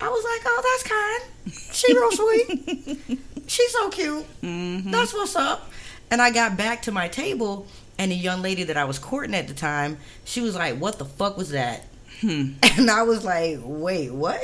I 0.00 0.08
was 0.08 0.24
like, 0.24 0.42
oh, 0.46 0.62
that's 0.70 1.52
kind. 1.52 1.74
She 1.74 1.92
real 1.94 2.10
sweet. 3.06 3.20
She's 3.46 3.72
so 3.72 3.88
cute. 3.88 4.26
Mm-hmm. 4.42 4.90
That's 4.90 5.14
what's 5.14 5.36
up. 5.36 5.70
And 6.10 6.20
I 6.20 6.30
got 6.30 6.56
back 6.56 6.82
to 6.82 6.92
my 6.92 7.08
table, 7.08 7.66
and 7.98 8.10
the 8.10 8.16
young 8.16 8.42
lady 8.42 8.64
that 8.64 8.76
I 8.76 8.84
was 8.84 8.98
courting 8.98 9.34
at 9.34 9.48
the 9.48 9.54
time, 9.54 9.98
she 10.24 10.40
was 10.40 10.54
like, 10.54 10.76
what 10.78 10.98
the 10.98 11.04
fuck 11.04 11.36
was 11.36 11.50
that? 11.50 11.86
Hmm. 12.20 12.52
And 12.78 12.90
I 12.90 13.02
was 13.02 13.24
like, 13.24 13.58
wait, 13.62 14.12
what? 14.12 14.40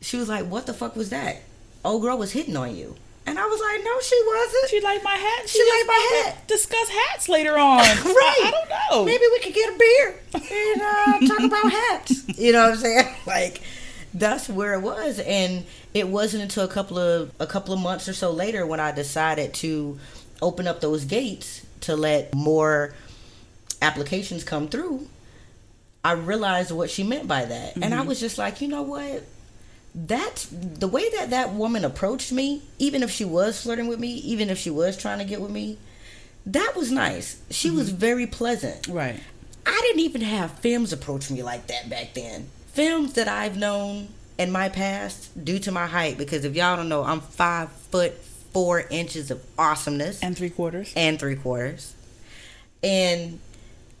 She 0.00 0.16
was 0.16 0.28
like, 0.28 0.46
what 0.46 0.66
the 0.66 0.74
fuck 0.74 0.94
was 0.94 1.10
that? 1.10 1.42
Old 1.84 2.02
girl 2.02 2.16
was 2.18 2.32
hitting 2.32 2.56
on 2.56 2.76
you. 2.76 2.94
And 3.24 3.38
I 3.38 3.46
was 3.46 3.60
like, 3.60 3.84
no, 3.84 4.00
she 4.00 4.20
wasn't. 4.26 4.70
She 4.70 4.80
liked 4.80 5.04
my 5.04 5.14
hat. 5.14 5.48
She 5.48 5.58
just 5.58 5.70
liked 5.70 5.86
my 5.86 6.22
hat. 6.24 6.48
Discuss 6.48 6.88
hats 6.88 7.28
later 7.28 7.56
on. 7.56 7.78
right. 7.78 7.96
I, 8.04 8.42
I 8.46 8.50
don't 8.50 8.68
know. 8.90 9.04
Maybe 9.04 9.22
we 9.30 9.38
could 9.40 9.54
get 9.54 9.74
a 9.74 9.78
beer 9.78 10.20
and 10.34 10.82
uh, 10.82 11.34
talk 11.34 11.44
about 11.44 11.70
hats. 11.72 12.38
You 12.38 12.52
know 12.52 12.62
what 12.62 12.72
I'm 12.72 12.76
saying? 12.78 13.14
Like 13.26 13.60
that's 14.14 14.48
where 14.48 14.74
it 14.74 14.82
was, 14.82 15.18
and 15.20 15.64
it 15.94 16.06
wasn't 16.08 16.42
until 16.42 16.64
a 16.64 16.68
couple 16.68 16.98
of 16.98 17.32
a 17.40 17.46
couple 17.46 17.72
of 17.72 17.80
months 17.80 18.08
or 18.08 18.12
so 18.12 18.30
later 18.32 18.66
when 18.66 18.80
I 18.80 18.90
decided 18.92 19.54
to 19.54 19.98
open 20.42 20.66
up 20.66 20.80
those 20.80 21.04
gates 21.04 21.64
to 21.82 21.94
let 21.96 22.34
more 22.34 22.92
applications 23.80 24.44
come 24.44 24.68
through. 24.68 25.08
I 26.04 26.12
realized 26.12 26.72
what 26.72 26.90
she 26.90 27.04
meant 27.04 27.28
by 27.28 27.44
that, 27.44 27.76
and 27.76 27.94
I 27.94 28.02
was 28.02 28.18
just 28.18 28.36
like, 28.36 28.60
you 28.60 28.66
know 28.68 28.82
what? 28.82 29.22
That's 29.94 30.46
the 30.46 30.88
way 30.88 31.08
that 31.10 31.30
that 31.30 31.52
woman 31.52 31.84
approached 31.84 32.32
me. 32.32 32.62
Even 32.78 33.02
if 33.02 33.10
she 33.10 33.24
was 33.24 33.62
flirting 33.62 33.88
with 33.88 34.00
me, 34.00 34.14
even 34.14 34.48
if 34.48 34.58
she 34.58 34.70
was 34.70 34.96
trying 34.96 35.18
to 35.18 35.24
get 35.24 35.40
with 35.40 35.50
me, 35.50 35.78
that 36.46 36.74
was 36.76 36.90
nice. 36.90 37.40
She 37.50 37.70
was 37.70 37.88
mm-hmm. 37.88 37.98
very 37.98 38.26
pleasant. 38.26 38.88
Right. 38.88 39.20
I 39.66 39.80
didn't 39.82 40.00
even 40.00 40.22
have 40.22 40.58
femmes 40.58 40.92
approach 40.92 41.30
me 41.30 41.42
like 41.42 41.66
that 41.68 41.88
back 41.88 42.14
then. 42.14 42.48
Femmes 42.68 43.12
that 43.14 43.28
I've 43.28 43.56
known 43.56 44.08
in 44.38 44.50
my 44.50 44.68
past 44.68 45.44
due 45.44 45.58
to 45.60 45.70
my 45.70 45.86
height, 45.86 46.18
because 46.18 46.44
if 46.44 46.56
y'all 46.56 46.76
don't 46.76 46.88
know, 46.88 47.04
I'm 47.04 47.20
five 47.20 47.70
foot 47.70 48.14
four 48.52 48.84
inches 48.90 49.30
of 49.30 49.42
awesomeness 49.58 50.22
And 50.22 50.36
three 50.36 50.50
quarters. 50.50 50.92
and 50.96 51.18
three 51.18 51.36
quarters. 51.36 51.94
And 52.82 53.38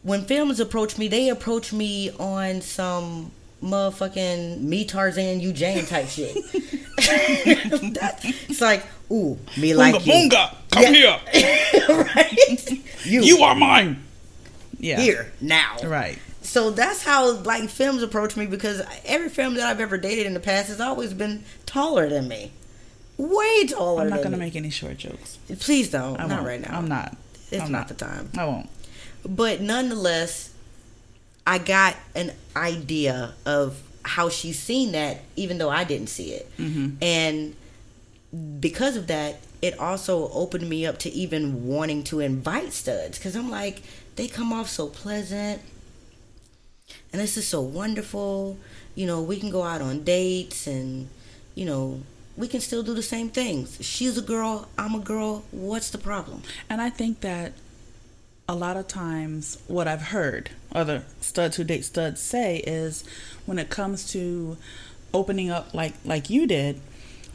when 0.02 0.24
femmes 0.24 0.58
approach 0.58 0.98
me, 0.98 1.08
they 1.08 1.28
approach 1.28 1.72
me 1.72 2.10
on 2.18 2.60
some 2.60 3.30
motherfucking 3.62 4.60
me 4.60 4.84
Tarzan, 4.84 5.40
you 5.40 5.52
Jane 5.52 5.86
type 5.86 6.08
shit. 6.08 6.36
it's 7.04 8.60
like, 8.60 8.84
ooh, 9.10 9.38
me 9.58 9.74
like 9.74 10.04
you. 10.04 10.12
Boonga, 10.12 10.54
come 10.70 10.94
Yeah. 10.94 11.20
right? 12.14 12.70
You, 13.04 13.22
here. 13.22 13.22
You 13.22 13.42
are 13.42 13.54
mine. 13.54 14.02
Yeah. 14.78 15.00
here 15.00 15.32
now. 15.40 15.76
Right. 15.84 16.18
So 16.42 16.70
that's 16.70 17.04
how 17.04 17.30
like 17.30 17.70
femmes 17.70 18.02
approach 18.02 18.36
me 18.36 18.46
because 18.46 18.82
every 19.04 19.28
femme 19.28 19.54
that 19.54 19.64
I've 19.64 19.80
ever 19.80 19.96
dated 19.96 20.26
in 20.26 20.34
the 20.34 20.40
past 20.40 20.68
has 20.68 20.80
always 20.80 21.14
been 21.14 21.44
taller 21.66 22.08
than 22.08 22.26
me, 22.26 22.50
way 23.16 23.66
taller. 23.66 24.02
I'm 24.02 24.10
not 24.10 24.22
gonna 24.22 24.36
me. 24.36 24.46
make 24.46 24.56
any 24.56 24.70
short 24.70 24.98
jokes. 24.98 25.38
Please 25.60 25.90
don't. 25.90 26.18
I 26.18 26.26
not 26.26 26.38
won't. 26.38 26.46
right 26.46 26.60
now. 26.60 26.76
I'm 26.76 26.88
not. 26.88 27.16
It's 27.50 27.64
I'm 27.64 27.72
not 27.72 27.88
the 27.88 27.94
time. 27.94 28.30
I 28.36 28.44
won't. 28.44 28.68
But 29.24 29.60
nonetheless, 29.60 30.51
I 31.46 31.58
got 31.58 31.96
an 32.14 32.32
idea 32.56 33.34
of 33.44 33.80
how 34.04 34.28
she's 34.28 34.58
seen 34.58 34.92
that, 34.92 35.20
even 35.36 35.58
though 35.58 35.70
I 35.70 35.84
didn't 35.84 36.08
see 36.08 36.32
it. 36.32 36.50
Mm-hmm. 36.58 36.96
And 37.02 37.56
because 38.60 38.96
of 38.96 39.06
that, 39.08 39.40
it 39.60 39.78
also 39.78 40.28
opened 40.30 40.68
me 40.68 40.86
up 40.86 40.98
to 40.98 41.10
even 41.10 41.66
wanting 41.66 42.02
to 42.04 42.20
invite 42.20 42.72
studs 42.72 43.18
because 43.18 43.36
I'm 43.36 43.50
like, 43.50 43.82
they 44.16 44.28
come 44.28 44.52
off 44.52 44.68
so 44.68 44.88
pleasant. 44.88 45.62
And 47.12 47.20
this 47.20 47.36
is 47.36 47.46
so 47.46 47.60
wonderful. 47.60 48.58
You 48.94 49.06
know, 49.06 49.22
we 49.22 49.38
can 49.38 49.50
go 49.50 49.62
out 49.62 49.80
on 49.80 50.02
dates 50.02 50.66
and, 50.66 51.08
you 51.54 51.64
know, 51.64 52.02
we 52.36 52.48
can 52.48 52.60
still 52.60 52.82
do 52.82 52.94
the 52.94 53.02
same 53.02 53.28
things. 53.28 53.78
She's 53.80 54.18
a 54.18 54.22
girl, 54.22 54.68
I'm 54.76 54.94
a 54.94 55.00
girl. 55.00 55.44
What's 55.50 55.90
the 55.90 55.98
problem? 55.98 56.42
And 56.68 56.80
I 56.80 56.90
think 56.90 57.20
that 57.20 57.52
a 58.48 58.54
lot 58.54 58.76
of 58.76 58.88
times 58.88 59.58
what 59.68 59.86
I've 59.86 60.02
heard 60.02 60.50
other 60.74 61.04
studs 61.20 61.56
who 61.56 61.64
date 61.64 61.84
studs 61.84 62.20
say 62.20 62.58
is 62.58 63.04
when 63.46 63.58
it 63.58 63.70
comes 63.70 64.10
to 64.12 64.56
opening 65.14 65.50
up 65.50 65.74
like 65.74 65.94
like 66.04 66.30
you 66.30 66.46
did, 66.46 66.80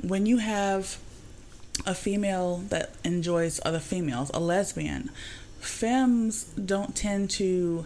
when 0.02 0.26
you 0.26 0.38
have 0.38 0.98
a 1.86 1.94
female 1.94 2.58
that 2.70 2.94
enjoys 3.04 3.60
other 3.64 3.80
females, 3.80 4.32
a 4.34 4.40
lesbian, 4.40 5.10
femmes 5.60 6.46
don't 6.54 6.96
tend 6.96 7.30
to 7.30 7.86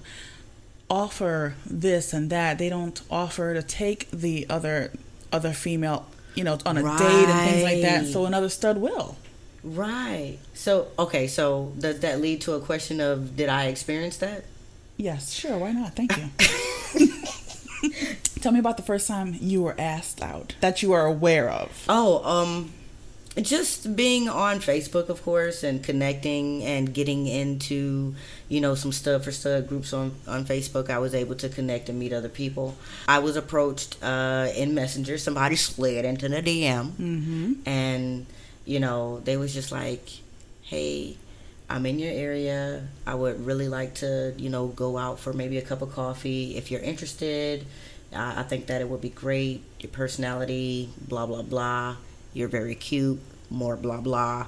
offer 0.90 1.56
this 1.66 2.14
and 2.14 2.30
that. 2.30 2.58
They 2.58 2.70
don't 2.70 3.02
offer 3.10 3.54
to 3.54 3.64
take 3.64 4.10
the 4.12 4.46
other 4.50 4.92
other 5.32 5.54
female, 5.54 6.08
you 6.36 6.44
know, 6.44 6.58
on 6.66 6.78
a 6.78 6.82
date 6.82 7.30
and 7.30 7.50
things 7.50 7.64
like 7.64 7.82
that. 7.82 8.06
So 8.08 8.26
another 8.26 8.50
stud 8.50 8.78
will. 8.78 9.18
Right. 9.64 10.40
So, 10.54 10.88
okay, 10.98 11.28
so 11.28 11.72
does 11.78 12.00
that 12.00 12.20
lead 12.20 12.42
to 12.42 12.54
a 12.54 12.60
question 12.60 13.00
of 13.00 13.36
did 13.36 13.48
I 13.50 13.66
experience 13.66 14.18
that? 14.18 14.46
Yes, 15.02 15.34
sure. 15.34 15.58
Why 15.58 15.72
not? 15.72 15.96
Thank 15.96 16.16
you. 16.18 16.30
Tell 18.42 18.52
me 18.52 18.60
about 18.60 18.78
the 18.78 18.84
first 18.84 19.08
time 19.08 19.36
you 19.40 19.62
were 19.64 19.76
asked 19.80 20.22
out 20.22 20.56
that 20.62 20.82
you 20.84 20.92
are 20.94 21.06
aware 21.06 21.50
of. 21.50 21.70
Oh, 21.90 22.24
um 22.24 22.72
just 23.42 23.96
being 23.96 24.28
on 24.28 24.60
Facebook, 24.60 25.08
of 25.08 25.24
course, 25.24 25.64
and 25.64 25.82
connecting 25.82 26.64
and 26.64 26.94
getting 26.94 27.28
into, 27.28 28.14
you 28.50 28.60
know, 28.60 28.76
some 28.76 28.92
stud 28.92 29.24
for 29.24 29.32
stud 29.32 29.70
groups 29.70 29.94
on 29.94 30.14
on 30.28 30.44
Facebook. 30.46 30.90
I 30.90 31.00
was 31.00 31.16
able 31.16 31.36
to 31.36 31.48
connect 31.50 31.88
and 31.90 31.98
meet 31.98 32.12
other 32.14 32.28
people. 32.30 32.76
I 33.08 33.20
was 33.20 33.36
approached 33.38 33.98
uh, 34.04 34.50
in 34.56 34.76
Messenger. 34.76 35.18
Somebody 35.18 35.56
slid 35.70 36.04
into 36.06 36.28
the 36.30 36.42
DM, 36.44 36.90
Mm-hmm. 36.92 37.54
and 37.66 38.26
you 38.66 38.80
know, 38.80 39.22
they 39.24 39.38
was 39.38 39.54
just 39.54 39.72
like, 39.72 40.06
"Hey, 40.64 41.16
I'm 41.72 41.86
in 41.86 42.00
your 42.00 42.12
area. 42.12 42.86
I 43.08 43.16
would 43.16 43.46
really 43.46 43.70
like 43.70 43.96
to, 43.96 44.34
you 44.38 44.50
know, 44.50 44.68
go 44.68 44.98
out 44.98 45.20
for 45.20 45.32
maybe 45.32 45.58
a 45.58 45.62
cup 45.62 45.82
of 45.82 45.94
coffee. 45.94 46.58
If 46.58 46.70
you're 46.70 46.82
interested, 46.82 47.66
I 48.14 48.42
I 48.42 48.44
think 48.44 48.68
that 48.68 48.82
it 48.82 48.90
would 48.90 49.02
be 49.02 49.10
great. 49.10 49.64
Your 49.80 49.92
personality, 49.92 50.90
blah 51.08 51.26
blah 51.26 51.44
blah. 51.44 51.96
You're 52.34 52.50
very 52.50 52.76
cute. 52.76 53.22
More 53.50 53.78
blah 53.78 54.02
blah." 54.02 54.48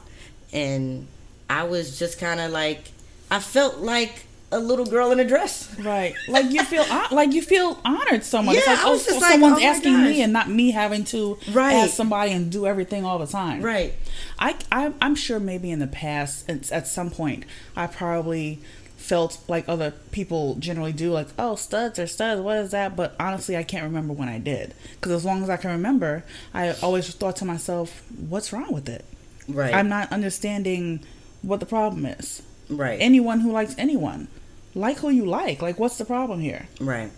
And 0.51 1.07
I 1.49 1.63
was 1.63 1.97
just 1.97 2.19
kind 2.19 2.39
of 2.39 2.51
like, 2.51 2.91
I 3.31 3.39
felt 3.39 3.77
like 3.77 4.25
a 4.53 4.59
little 4.59 4.85
girl 4.85 5.11
in 5.11 5.19
a 5.19 5.25
dress. 5.27 5.69
Right, 5.79 6.13
like 6.27 6.51
you 6.51 6.63
feel 6.63 6.85
like 7.11 7.33
you 7.33 7.41
feel 7.41 7.79
honored 7.83 8.23
so 8.23 8.41
much. 8.41 8.55
it's 8.57 8.65
Yeah, 8.67 8.73
like 8.73 8.85
I 8.85 8.87
oh, 8.87 8.91
was 8.93 9.05
just 9.05 9.15
so 9.17 9.21
like, 9.21 9.31
someone's 9.31 9.59
oh 9.61 9.65
asking 9.65 9.93
gosh. 9.93 10.05
me 10.09 10.21
and 10.21 10.31
not 10.33 10.49
me 10.49 10.71
having 10.71 11.03
to 11.05 11.37
Right. 11.51 11.73
ask 11.75 11.93
somebody 11.93 12.31
and 12.31 12.51
do 12.51 12.65
everything 12.65 13.03
all 13.05 13.19
the 13.19 13.27
time. 13.27 13.61
Right. 13.61 13.93
I, 14.39 14.55
I 14.71 14.93
I'm 15.01 15.15
sure 15.15 15.39
maybe 15.39 15.69
in 15.71 15.79
the 15.79 15.87
past 15.87 16.49
at, 16.49 16.71
at 16.71 16.87
some 16.87 17.09
point 17.09 17.45
I 17.75 17.87
probably 17.87 18.59
felt 18.97 19.37
like 19.49 19.67
other 19.67 19.91
people 20.11 20.55
generally 20.55 20.93
do 20.93 21.11
like 21.11 21.27
oh 21.37 21.55
studs 21.55 21.99
or 21.99 22.07
studs 22.07 22.39
what 22.39 22.55
is 22.57 22.71
that 22.71 22.95
but 22.95 23.13
honestly 23.19 23.57
I 23.57 23.63
can't 23.63 23.83
remember 23.83 24.13
when 24.13 24.29
I 24.29 24.39
did 24.39 24.73
because 24.95 25.11
as 25.11 25.25
long 25.25 25.43
as 25.43 25.49
I 25.49 25.57
can 25.57 25.71
remember 25.71 26.23
I 26.53 26.71
always 26.81 27.13
thought 27.13 27.35
to 27.37 27.45
myself 27.45 28.03
what's 28.29 28.53
wrong 28.53 28.71
with 28.71 28.87
it 28.87 29.03
Right. 29.45 29.73
I'm 29.73 29.89
not 29.89 30.09
understanding 30.13 31.01
what 31.41 31.59
the 31.59 31.65
problem 31.65 32.05
is 32.05 32.43
right. 32.69 32.97
anyone 33.01 33.41
who 33.41 33.51
likes 33.51 33.75
anyone 33.77 34.29
like 34.75 34.97
who 34.97 35.09
you 35.09 35.25
like 35.25 35.61
like 35.61 35.77
what's 35.79 35.97
the 35.97 36.05
problem 36.05 36.39
here 36.39 36.67
Right. 36.79 37.11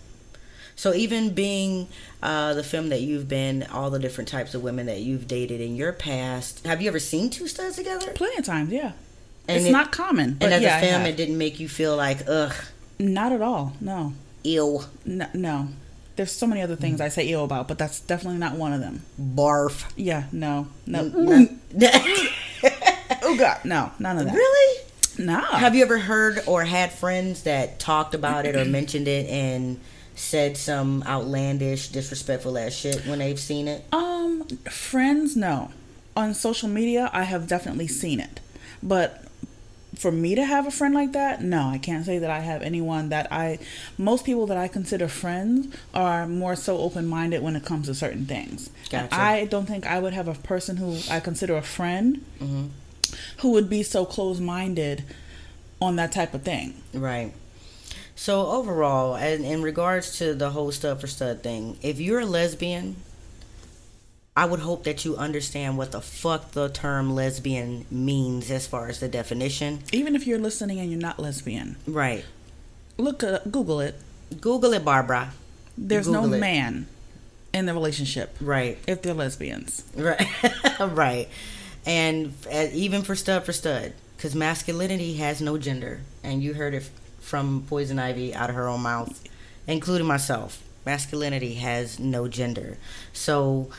So 0.78 0.92
even 0.92 1.30
being 1.32 1.88
uh, 2.22 2.52
the 2.52 2.62
femme 2.62 2.90
that 2.90 3.00
you've 3.00 3.28
been, 3.28 3.62
all 3.72 3.88
the 3.88 3.98
different 3.98 4.28
types 4.28 4.54
of 4.54 4.62
women 4.62 4.84
that 4.86 5.00
you've 5.00 5.26
dated 5.26 5.62
in 5.62 5.74
your 5.74 5.90
past, 5.94 6.66
have 6.66 6.82
you 6.82 6.88
ever 6.88 6.98
seen 6.98 7.30
two 7.30 7.48
studs 7.48 7.76
together? 7.76 8.12
plenty 8.12 8.36
of 8.38 8.44
times 8.44 8.70
yeah 8.70 8.92
And 9.48 9.56
it's 9.58 9.66
it- 9.66 9.72
not 9.72 9.90
common 9.90 10.34
but 10.34 10.46
And 10.46 10.54
as 10.56 10.62
yeah, 10.62 10.76
a 10.76 10.80
femme, 10.82 11.06
it 11.06 11.16
didn't 11.16 11.38
make 11.38 11.58
you 11.60 11.68
feel 11.68 11.96
like 11.96 12.18
ugh, 12.28 12.54
not 12.98 13.32
at 13.32 13.40
all 13.40 13.72
no 13.80 14.12
ew, 14.44 14.82
No, 15.06 15.26
no. 15.32 15.68
There's 16.16 16.32
so 16.32 16.46
many 16.46 16.62
other 16.62 16.76
things 16.76 17.00
I 17.00 17.08
say 17.08 17.28
ill 17.28 17.44
about, 17.44 17.68
but 17.68 17.76
that's 17.78 18.00
definitely 18.00 18.38
not 18.38 18.54
one 18.56 18.72
of 18.72 18.80
them. 18.80 19.02
barf. 19.20 19.84
Yeah, 19.96 20.24
no, 20.32 20.66
no. 20.86 21.04
Mm, 21.10 21.58
Oh 23.22 23.36
God, 23.36 23.58
no, 23.64 23.90
none 23.98 24.18
of 24.18 24.24
that. 24.26 24.34
really? 24.34 24.82
No. 25.18 25.40
Have 25.40 25.74
you 25.74 25.82
ever 25.82 25.98
heard 25.98 26.40
or 26.46 26.64
had 26.64 26.92
friends 26.92 27.42
that 27.44 27.78
talked 27.78 28.14
about 28.14 28.46
it 28.46 28.56
or 28.56 28.64
mentioned 28.70 29.08
it 29.08 29.26
and 29.28 29.80
said 30.14 30.56
some 30.56 31.02
outlandish, 31.06 31.88
disrespectful 31.88 32.56
ass 32.58 32.72
shit 32.72 33.06
when 33.06 33.18
they've 33.20 33.38
seen 33.40 33.68
it? 33.68 33.84
Um, 33.92 34.46
friends, 34.70 35.36
no. 35.36 35.70
On 36.16 36.32
social 36.34 36.68
media, 36.68 37.10
I 37.12 37.24
have 37.24 37.46
definitely 37.46 37.86
seen 37.88 38.20
it, 38.20 38.40
but 38.82 39.22
for 39.94 40.10
me 40.12 40.34
to 40.34 40.44
have 40.44 40.66
a 40.66 40.70
friend 40.70 40.94
like 40.94 41.12
that, 41.12 41.42
no, 41.42 41.68
I 41.68 41.78
can't 41.78 42.04
say 42.04 42.18
that 42.18 42.30
I 42.30 42.40
have 42.40 42.60
anyone 42.62 43.08
that 43.10 43.28
I. 43.32 43.58
Most 43.98 44.24
people 44.26 44.46
that 44.48 44.56
I 44.58 44.68
consider 44.68 45.08
friends 45.08 45.74
are 45.94 46.26
more 46.26 46.54
so 46.56 46.78
open 46.78 47.06
minded 47.06 47.42
when 47.42 47.56
it 47.56 47.64
comes 47.64 47.86
to 47.86 47.94
certain 47.94 48.26
things. 48.26 48.68
Gotcha. 48.90 49.14
I 49.14 49.44
don't 49.46 49.64
think 49.66 49.86
I 49.86 49.98
would 49.98 50.12
have 50.14 50.28
a 50.28 50.34
person 50.34 50.76
who 50.78 50.98
I 51.10 51.20
consider 51.20 51.56
a 51.56 51.62
friend 51.62 52.24
Mhm. 52.40 52.68
Who 53.38 53.50
would 53.52 53.68
be 53.68 53.82
so 53.82 54.04
close 54.04 54.40
minded 54.40 55.04
on 55.80 55.96
that 55.96 56.12
type 56.12 56.34
of 56.34 56.42
thing. 56.42 56.74
Right. 56.94 57.32
So 58.14 58.46
overall, 58.46 59.14
and 59.14 59.44
in 59.44 59.60
regards 59.62 60.16
to 60.18 60.34
the 60.34 60.50
whole 60.50 60.72
stud 60.72 61.00
for 61.00 61.06
stud 61.06 61.42
thing, 61.42 61.76
if 61.82 62.00
you're 62.00 62.20
a 62.20 62.24
lesbian, 62.26 62.96
I 64.34 64.46
would 64.46 64.60
hope 64.60 64.84
that 64.84 65.04
you 65.04 65.16
understand 65.16 65.76
what 65.78 65.92
the 65.92 66.00
fuck 66.00 66.52
the 66.52 66.68
term 66.68 67.14
lesbian 67.14 67.84
means 67.90 68.50
as 68.50 68.66
far 68.66 68.88
as 68.88 69.00
the 69.00 69.08
definition. 69.08 69.80
Even 69.92 70.14
if 70.16 70.26
you're 70.26 70.38
listening 70.38 70.78
and 70.80 70.90
you're 70.90 71.00
not 71.00 71.18
lesbian, 71.18 71.76
Right. 71.86 72.24
look 72.98 73.22
at 73.22 73.50
Google 73.52 73.80
it. 73.80 73.94
Google 74.40 74.72
it, 74.72 74.84
Barbara. 74.84 75.32
There's 75.78 76.08
no 76.08 76.24
it. 76.32 76.38
man 76.38 76.86
in 77.52 77.66
the 77.66 77.74
relationship 77.74 78.34
Right. 78.40 78.78
if 78.86 79.02
they're 79.02 79.14
lesbians. 79.14 79.82
Right. 79.94 80.26
right. 80.80 81.28
And 81.86 82.34
uh, 82.52 82.66
even 82.72 83.02
for 83.02 83.14
stud 83.14 83.44
for 83.44 83.52
stud, 83.52 83.94
because 84.16 84.34
masculinity 84.34 85.14
has 85.14 85.40
no 85.40 85.56
gender, 85.56 86.00
and 86.22 86.42
you 86.42 86.54
heard 86.54 86.74
it 86.74 86.90
from 87.20 87.64
Poison 87.68 87.98
Ivy 87.98 88.34
out 88.34 88.50
of 88.50 88.56
her 88.56 88.68
own 88.68 88.82
mouth, 88.82 89.22
including 89.66 90.06
myself. 90.06 90.62
Masculinity 90.84 91.54
has 91.54 91.98
no 91.98 92.28
gender. 92.28 92.76
So, 93.12 93.70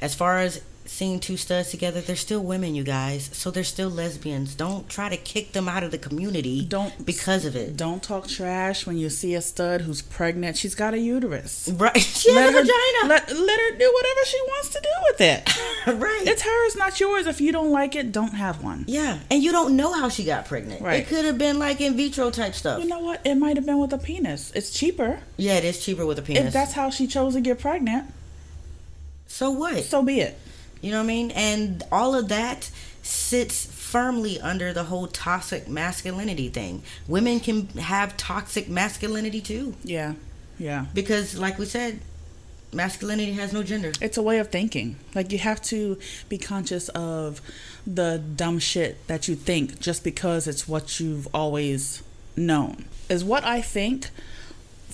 as 0.00 0.14
far 0.14 0.38
as 0.38 0.62
seeing 0.88 1.20
two 1.20 1.36
studs 1.36 1.70
together, 1.70 2.00
they're 2.00 2.16
still 2.16 2.40
women, 2.42 2.74
you 2.74 2.82
guys. 2.84 3.30
So 3.32 3.50
they're 3.50 3.64
still 3.64 3.88
lesbians. 3.90 4.54
Don't 4.54 4.88
try 4.88 5.08
to 5.08 5.16
kick 5.16 5.52
them 5.52 5.68
out 5.68 5.82
of 5.82 5.90
the 5.90 5.98
community. 5.98 6.64
Don't- 6.64 7.04
because 7.04 7.44
of 7.44 7.54
it. 7.56 7.76
Don't 7.76 8.02
talk 8.02 8.28
trash 8.28 8.86
when 8.86 8.96
you 8.98 9.10
see 9.10 9.34
a 9.34 9.40
stud 9.42 9.82
who's 9.82 10.02
pregnant. 10.02 10.56
She's 10.56 10.74
got 10.74 10.94
a 10.94 10.98
uterus. 10.98 11.68
Right? 11.74 11.96
She 12.26 12.32
has 12.32 12.48
a 12.48 12.52
vagina. 12.52 13.08
Let, 13.08 13.28
let 13.30 13.60
her 13.60 13.78
do 13.78 13.92
whatever 13.94 14.20
she 14.24 14.40
wants 14.48 14.68
to 14.70 14.80
do 14.80 14.88
with 15.10 15.20
it. 15.20 15.56
right. 16.00 16.22
It's 16.26 16.42
hers, 16.42 16.76
not 16.76 16.98
yours. 16.98 17.26
If 17.26 17.40
you 17.40 17.52
don't 17.52 17.70
like 17.70 17.94
it, 17.94 18.10
don't 18.10 18.34
have 18.34 18.62
one. 18.64 18.84
yeah, 18.88 19.18
and 19.30 19.42
you 19.42 19.52
don't 19.52 19.76
know 19.76 19.92
how 19.92 20.08
she 20.08 20.24
got 20.24 20.46
pregnant. 20.46 20.80
Right. 20.80 21.00
It 21.00 21.08
could 21.08 21.24
have 21.24 21.38
been 21.38 21.58
like 21.58 21.80
in 21.80 21.96
vitro 21.96 22.30
type 22.30 22.54
stuff. 22.54 22.82
You 22.82 22.88
know 22.88 23.00
what? 23.00 23.20
It 23.24 23.34
might 23.36 23.56
have 23.56 23.66
been 23.66 23.78
with 23.78 23.92
a 23.92 23.98
penis. 23.98 24.50
It's 24.54 24.70
cheaper. 24.70 25.20
Yeah, 25.36 25.54
it 25.54 25.64
is 25.64 25.84
cheaper 25.84 26.04
with 26.06 26.18
a 26.18 26.22
penis. 26.22 26.46
If 26.46 26.52
that's 26.52 26.72
how 26.72 26.90
she 26.90 27.06
chose 27.06 27.34
to 27.34 27.40
get 27.40 27.60
pregnant, 27.60 28.06
so 29.26 29.50
what? 29.50 29.84
so 29.84 30.02
be 30.02 30.20
it. 30.20 30.38
You 30.80 30.90
know 30.92 30.98
what 30.98 31.04
I 31.04 31.06
mean? 31.06 31.30
And 31.32 31.82
all 31.90 32.14
of 32.14 32.28
that 32.28 32.70
sits 33.02 33.66
firmly 33.66 34.40
under 34.40 34.72
the 34.72 34.84
whole 34.84 35.06
toxic 35.06 35.68
masculinity 35.68 36.48
thing. 36.48 36.82
Women 37.06 37.40
can 37.40 37.68
have 37.68 38.16
toxic 38.16 38.68
masculinity 38.68 39.40
too. 39.40 39.74
Yeah. 39.84 40.14
Yeah. 40.58 40.86
Because, 40.92 41.38
like 41.38 41.58
we 41.58 41.66
said, 41.66 42.00
masculinity 42.72 43.32
has 43.32 43.52
no 43.52 43.62
gender. 43.62 43.92
It's 44.00 44.16
a 44.16 44.22
way 44.22 44.38
of 44.38 44.50
thinking. 44.50 44.96
Like 45.14 45.32
you 45.32 45.38
have 45.38 45.62
to 45.62 45.98
be 46.28 46.38
conscious 46.38 46.88
of 46.90 47.40
the 47.86 48.22
dumb 48.36 48.58
shit 48.58 49.06
that 49.06 49.28
you 49.28 49.34
think 49.34 49.80
just 49.80 50.02
because 50.02 50.46
it's 50.46 50.66
what 50.68 51.00
you've 51.00 51.28
always 51.34 52.02
known. 52.36 52.84
Is 53.08 53.24
what 53.24 53.44
I 53.44 53.60
think 53.60 54.10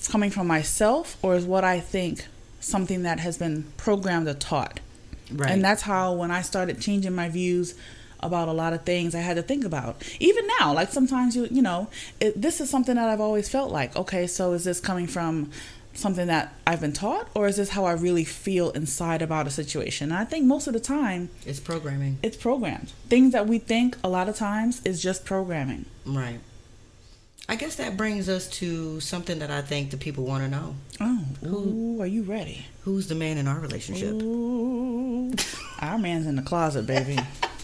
coming 0.08 0.30
from 0.30 0.46
myself 0.46 1.16
or 1.22 1.34
is 1.34 1.44
what 1.44 1.64
I 1.64 1.80
think 1.80 2.26
something 2.60 3.02
that 3.02 3.20
has 3.20 3.38
been 3.38 3.64
programmed 3.76 4.28
or 4.28 4.34
taught? 4.34 4.80
Right. 5.32 5.50
And 5.50 5.64
that's 5.64 5.82
how 5.82 6.14
when 6.14 6.30
I 6.30 6.42
started 6.42 6.80
changing 6.80 7.14
my 7.14 7.28
views 7.28 7.74
about 8.20 8.48
a 8.48 8.52
lot 8.52 8.72
of 8.72 8.84
things 8.84 9.14
I 9.14 9.20
had 9.20 9.36
to 9.36 9.42
think 9.42 9.64
about. 9.64 10.02
Even 10.20 10.46
now, 10.60 10.72
like 10.72 10.90
sometimes 10.90 11.34
you 11.36 11.48
you 11.50 11.62
know, 11.62 11.88
it, 12.20 12.40
this 12.40 12.60
is 12.60 12.70
something 12.70 12.94
that 12.94 13.08
I've 13.08 13.20
always 13.20 13.48
felt 13.48 13.70
like, 13.72 13.96
okay, 13.96 14.26
so 14.26 14.52
is 14.52 14.64
this 14.64 14.80
coming 14.80 15.06
from 15.06 15.50
something 15.94 16.26
that 16.26 16.54
I've 16.66 16.80
been 16.80 16.92
taught 16.92 17.28
or 17.34 17.46
is 17.46 17.56
this 17.56 17.70
how 17.70 17.84
I 17.84 17.92
really 17.92 18.24
feel 18.24 18.70
inside 18.70 19.22
about 19.22 19.46
a 19.46 19.50
situation? 19.50 20.10
And 20.10 20.18
I 20.18 20.24
think 20.24 20.46
most 20.46 20.66
of 20.66 20.72
the 20.72 20.80
time 20.80 21.30
it's 21.44 21.60
programming. 21.60 22.18
it's 22.22 22.36
programmed. 22.36 22.92
Things 23.08 23.32
that 23.32 23.46
we 23.46 23.58
think 23.58 23.96
a 24.02 24.08
lot 24.08 24.28
of 24.28 24.36
times 24.36 24.80
is 24.84 25.02
just 25.02 25.24
programming. 25.24 25.84
Right. 26.06 26.40
I 27.48 27.56
guess 27.56 27.74
that 27.76 27.96
brings 27.96 28.28
us 28.28 28.48
to 28.60 29.00
something 29.00 29.40
that 29.40 29.50
I 29.50 29.62
think 29.62 29.90
the 29.90 29.96
people 29.96 30.24
want 30.24 30.44
to 30.44 30.48
know. 30.48 30.76
Oh, 31.00 31.24
ooh, 31.44 32.00
are 32.00 32.06
you 32.06 32.22
ready? 32.22 32.66
Who's 32.82 33.08
the 33.08 33.14
man 33.14 33.36
in 33.36 33.48
our 33.48 33.58
relationship? 33.58 34.12
Ooh, 34.12 35.21
man's 36.02 36.26
in 36.26 36.36
the 36.36 36.42
closet, 36.42 36.86
baby. 36.86 37.18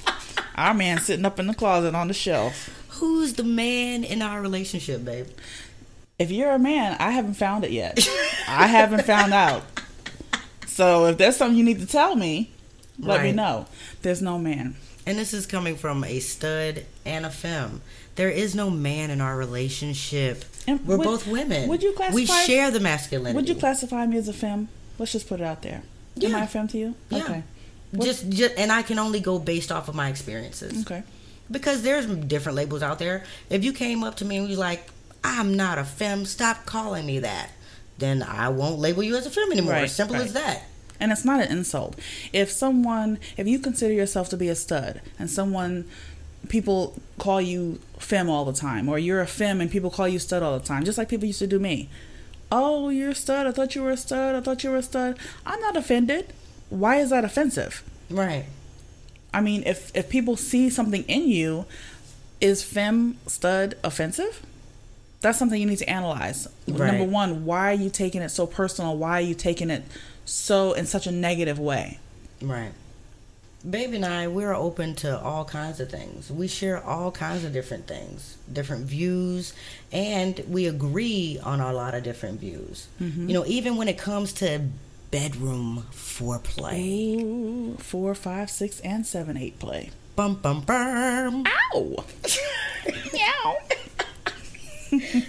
our 0.55 0.72
man's 0.74 1.05
sitting 1.05 1.27
up 1.27 1.38
in 1.38 1.46
the 1.46 1.55
closet 1.55 1.94
on 1.94 2.09
the 2.09 2.14
shelf. 2.14 2.70
Who's 2.90 3.35
the 3.35 3.44
man 3.44 4.05
in 4.05 4.22
our 4.22 4.40
relationship, 4.40 5.05
babe? 5.05 5.27
If 6.18 6.31
you're 6.33 6.51
a 6.53 6.59
man, 6.59 6.96
I 6.98 7.11
haven't 7.11 7.35
found 7.35 7.64
it 7.64 7.70
yet. 7.70 8.09
I 8.48 8.66
haven't 8.66 9.05
found 9.05 9.33
out. 9.33 9.62
So 10.66 11.07
if 11.07 11.18
there's 11.18 11.37
something 11.37 11.57
you 11.57 11.64
need 11.64 11.81
to 11.81 11.87
tell 11.87 12.16
me, 12.16 12.51
let 12.98 13.22
me 13.22 13.33
know. 13.33 13.66
There's 14.03 14.22
no 14.22 14.38
man. 14.38 14.77
And 15.07 15.18
this 15.18 15.33
is 15.33 15.46
coming 15.46 15.77
from 15.77 16.05
a 16.05 16.18
stud 16.20 16.85
and 17.05 17.24
a 17.24 17.31
femme. 17.31 17.83
There 18.16 18.29
is 18.29 18.55
no 18.55 18.68
man 18.68 19.11
in 19.11 19.20
our 19.20 19.37
relationship. 19.37 20.44
And 20.66 20.85
We're 20.85 20.96
would- 20.96 21.05
both 21.05 21.27
women. 21.27 21.68
would 21.68 21.83
you 21.83 21.92
classify? 21.92 22.14
We 22.14 22.27
share 22.27 22.70
the 22.72 22.81
masculinity. 22.81 23.37
Would 23.37 23.48
you 23.48 23.55
classify 23.55 24.07
me 24.07 24.18
as 24.18 24.29
a 24.29 24.33
femme? 24.33 24.68
Let's 24.98 25.12
just 25.12 25.29
put 25.29 25.40
it 25.40 25.44
out 25.44 25.62
there. 25.62 25.83
Am 26.20 26.35
I 26.35 26.44
a 26.44 26.46
femme 26.48 26.66
to 26.68 26.79
you? 26.79 26.94
Yeah. 27.11 27.22
Okay. 27.22 27.42
Just, 27.96 28.29
just, 28.29 28.55
and 28.59 28.70
I 28.70 28.83
can 28.83 28.98
only 28.98 29.20
go 29.20 29.38
based 29.38 29.72
off 29.72 29.88
of 29.88 29.94
my 29.94 30.09
experiences. 30.09 30.83
Okay. 30.83 31.03
Because 31.51 31.83
there's 31.83 32.07
different 32.07 32.57
labels 32.57 32.83
out 32.83 32.98
there. 32.98 33.24
If 33.48 33.64
you 33.64 33.72
came 33.72 34.05
up 34.05 34.16
to 34.16 34.24
me 34.24 34.37
and 34.37 34.48
was 34.48 34.59
like, 34.59 34.87
"I'm 35.24 35.57
not 35.57 35.79
a 35.79 35.85
femme," 35.85 36.27
stop 36.27 36.66
calling 36.66 37.07
me 37.07 37.20
that. 37.20 37.53
Then 37.96 38.22
I 38.22 38.51
won't 38.51 38.79
label 38.79 39.03
you 39.03 39.16
as 39.16 39.27
a 39.27 39.31
femme 39.31 39.53
anymore. 39.53 39.72
Right, 39.72 39.90
Simple 39.90 40.16
right. 40.16 40.27
as 40.27 40.35
that. 40.35 40.64
And 41.01 41.12
it's 41.12 41.24
not 41.24 41.40
an 41.40 41.51
insult. 41.51 41.96
If 42.33 42.51
someone, 42.51 43.18
if 43.37 43.46
you 43.46 43.59
consider 43.59 43.94
yourself 43.94 44.29
to 44.31 44.37
be 44.37 44.48
a 44.48 44.55
stud 44.55 45.01
and 45.18 45.31
someone, 45.31 45.85
people 46.48 46.94
call 47.18 47.40
you 47.40 47.81
femme 47.98 48.29
all 48.29 48.44
the 48.44 48.53
time, 48.53 48.88
or 48.88 48.98
you're 48.98 49.20
a 49.20 49.27
femme 49.27 49.61
and 49.61 49.70
people 49.70 49.90
call 49.90 50.09
you 50.09 50.18
stud 50.18 50.42
all 50.42 50.59
the 50.59 50.64
time, 50.64 50.85
just 50.85 50.98
like 50.98 51.09
people 51.09 51.27
used 51.27 51.38
to 51.38 51.46
do 51.46 51.59
me. 51.59 51.88
Oh, 52.51 52.88
you're 52.88 53.11
a 53.11 53.14
stud. 53.14 53.46
I 53.46 53.53
thought 53.53 53.74
you 53.74 53.83
were 53.83 53.90
a 53.90 53.96
stud. 53.96 54.35
I 54.35 54.40
thought 54.40 54.64
you 54.64 54.70
were 54.70 54.77
a 54.77 54.83
stud. 54.83 55.18
I'm 55.46 55.61
not 55.61 55.77
offended. 55.77 56.33
Why 56.70 56.96
is 56.96 57.11
that 57.11 57.24
offensive? 57.24 57.83
Right. 58.11 58.44
I 59.33 59.40
mean, 59.40 59.62
if 59.66 59.94
if 59.94 60.09
people 60.09 60.37
see 60.37 60.70
something 60.70 61.04
in 61.04 61.28
you, 61.28 61.66
is 62.40 62.62
femme 62.62 63.18
stud 63.26 63.76
offensive? 63.85 64.42
That's 65.20 65.38
something 65.38 65.61
you 65.61 65.66
need 65.66 65.78
to 65.78 65.90
analyze. 65.90 66.48
Right. 66.66 66.92
Number 66.92 67.04
one, 67.04 67.44
why 67.44 67.72
are 67.72 67.76
you 67.76 67.90
taking 67.90 68.22
it 68.22 68.28
so 68.28 68.46
personal? 68.46 68.96
Why 68.96 69.18
are 69.18 69.20
you 69.20 69.35
taking 69.35 69.68
it 69.68 69.83
so 70.24 70.74
in 70.74 70.87
such 70.87 71.07
a 71.07 71.11
negative 71.11 71.59
way? 71.59 71.98
Right. 72.40 72.72
Baby 73.68 73.96
and 73.96 74.07
I, 74.07 74.28
we're 74.28 74.54
open 74.54 74.94
to 74.96 75.20
all 75.20 75.44
kinds 75.44 75.81
of 75.81 75.90
things. 75.90 76.31
We 76.31 76.46
share 76.46 76.83
all 76.83 77.11
kinds 77.11 77.44
of 77.44 77.52
different 77.52 77.88
things, 77.88 78.37
different 78.50 78.87
views, 78.87 79.52
and 79.90 80.38
we 80.48 80.68
agree 80.68 81.40
on 81.42 81.61
a 81.61 81.72
lot 81.72 81.96
of 81.96 82.04
different 82.04 82.38
views. 82.38 82.87
Mm-hmm. 83.00 83.28
You 83.28 83.35
know, 83.35 83.44
even 83.46 83.76
when 83.76 83.88
it 83.88 83.98
comes 83.98 84.33
to 84.35 84.61
bedroom 85.11 85.87
foreplay. 85.92 87.79
Four, 87.81 88.14
five, 88.14 88.51
six, 88.51 88.81
and 88.81 89.07
seven, 89.07 89.37
eight 89.37 89.59
play. 89.59 89.90
Bum 90.16 90.37
bum 90.37 90.62
bum. 90.62 91.44
Ow! 91.47 92.05
Meow. 93.12 93.57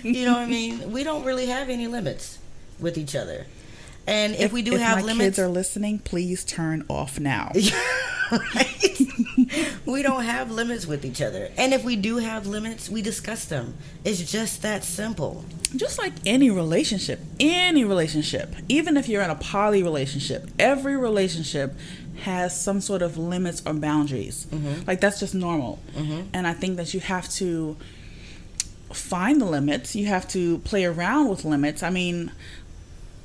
You 0.04 0.26
know 0.26 0.34
what 0.34 0.42
I 0.42 0.46
mean? 0.46 0.92
We 0.92 1.04
don't 1.04 1.24
really 1.26 1.48
have 1.48 1.70
any 1.70 1.88
limits 1.88 2.40
with 2.80 2.98
each 2.98 3.16
other. 3.16 3.46
And 4.08 4.36
if, 4.36 4.52
we 4.52 4.62
do 4.64 4.74
if 4.74 4.82
have 4.82 4.98
my 5.00 5.04
limits, 5.04 5.26
kids 5.26 5.40
are 5.40 5.48
listening, 5.48 6.00
please 6.00 6.44
turn 6.44 6.86
off 6.90 7.20
now. 7.20 7.52
right? 8.32 8.98
we 9.86 10.02
don't 10.02 10.24
have 10.24 10.52
limits 10.52 10.86
with 10.86 11.06
each 11.06 11.22
other. 11.22 11.50
And 11.58 11.74
if 11.74 11.84
we 11.84 11.96
do 11.96 12.18
have 12.18 12.48
limits, 12.48 12.90
we 12.90 13.02
discuss 13.02 13.46
them. 13.46 13.76
It's 14.04 14.32
just 14.32 14.62
that 14.62 14.84
simple. 14.84 15.46
just 15.76 15.98
like 15.98 16.14
any 16.26 16.50
relationship, 16.50 17.20
any 17.40 17.84
relationship, 17.84 18.56
even 18.68 18.98
if 18.98 19.08
you're 19.08 19.22
in 19.22 19.30
a 19.30 19.36
poly 19.36 19.84
relationship, 19.84 20.50
every 20.58 20.98
relationship 20.98 21.74
has 22.24 22.60
some 22.60 22.82
sort 22.82 23.02
of 23.02 23.18
limits 23.18 23.62
or 23.66 23.74
boundaries. 23.74 24.46
Mm-hmm. 24.50 24.86
Like 24.88 25.00
that's 25.00 25.20
just 25.20 25.36
normal. 25.36 25.80
Mm-hmm. 25.96 26.30
And 26.34 26.48
I 26.48 26.54
think 26.54 26.78
that 26.78 26.94
you 26.94 27.00
have 27.00 27.30
to 27.34 27.78
find 28.92 29.40
the 29.40 29.46
limits. 29.46 29.96
You 29.96 30.08
have 30.08 30.28
to 30.30 30.58
play 30.60 30.86
around 30.86 31.30
with 31.30 31.46
limits. 31.46 31.84
I 31.84 31.90
mean, 31.90 32.32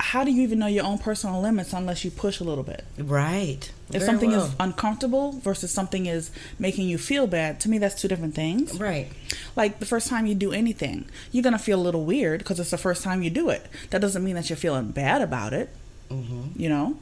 how 0.00 0.24
do 0.24 0.30
you 0.30 0.42
even 0.42 0.59
know 0.59 0.66
your 0.66 0.85
own 0.85 0.98
personal 0.98 1.40
limits 1.40 1.72
unless 1.72 2.04
you 2.04 2.11
push 2.11 2.40
a 2.40 2.44
little 2.44 2.64
bit? 2.64 2.85
Right. 2.98 3.70
If 3.88 4.00
Very 4.00 4.04
something 4.04 4.30
well. 4.30 4.46
is 4.46 4.54
uncomfortable 4.59 5.33
versus 5.33 5.70
something 5.70 6.07
is 6.07 6.30
making 6.59 6.88
you 6.88 6.98
feel 6.98 7.26
bad, 7.26 7.61
to 7.61 7.68
me 7.68 7.78
that's 7.78 8.00
two 8.00 8.09
different 8.09 8.35
things. 8.35 8.78
Right. 8.78 9.09
Like 9.57 9.78
the 9.78 9.87
first 9.87 10.09
time 10.09 10.26
you 10.26 10.35
do 10.35 10.52
anything, 10.52 11.07
you're 11.30 11.44
gonna 11.44 11.59
feel 11.59 11.80
a 11.80 11.83
little 11.83 12.04
weird 12.04 12.40
because 12.40 12.59
it's 12.59 12.70
the 12.70 12.78
first 12.78 13.02
time 13.02 13.22
you 13.22 13.30
do 13.30 13.50
it. 13.50 13.66
That 13.90 14.00
doesn't 14.00 14.24
mean 14.24 14.35
that 14.35 14.50
you're 14.50 14.57
feeling 14.57 14.90
bad 14.90 15.22
about 15.22 15.52
it. 15.52 15.70
Mm-hmm. 16.11 16.61
You 16.61 16.68
know? 16.68 16.98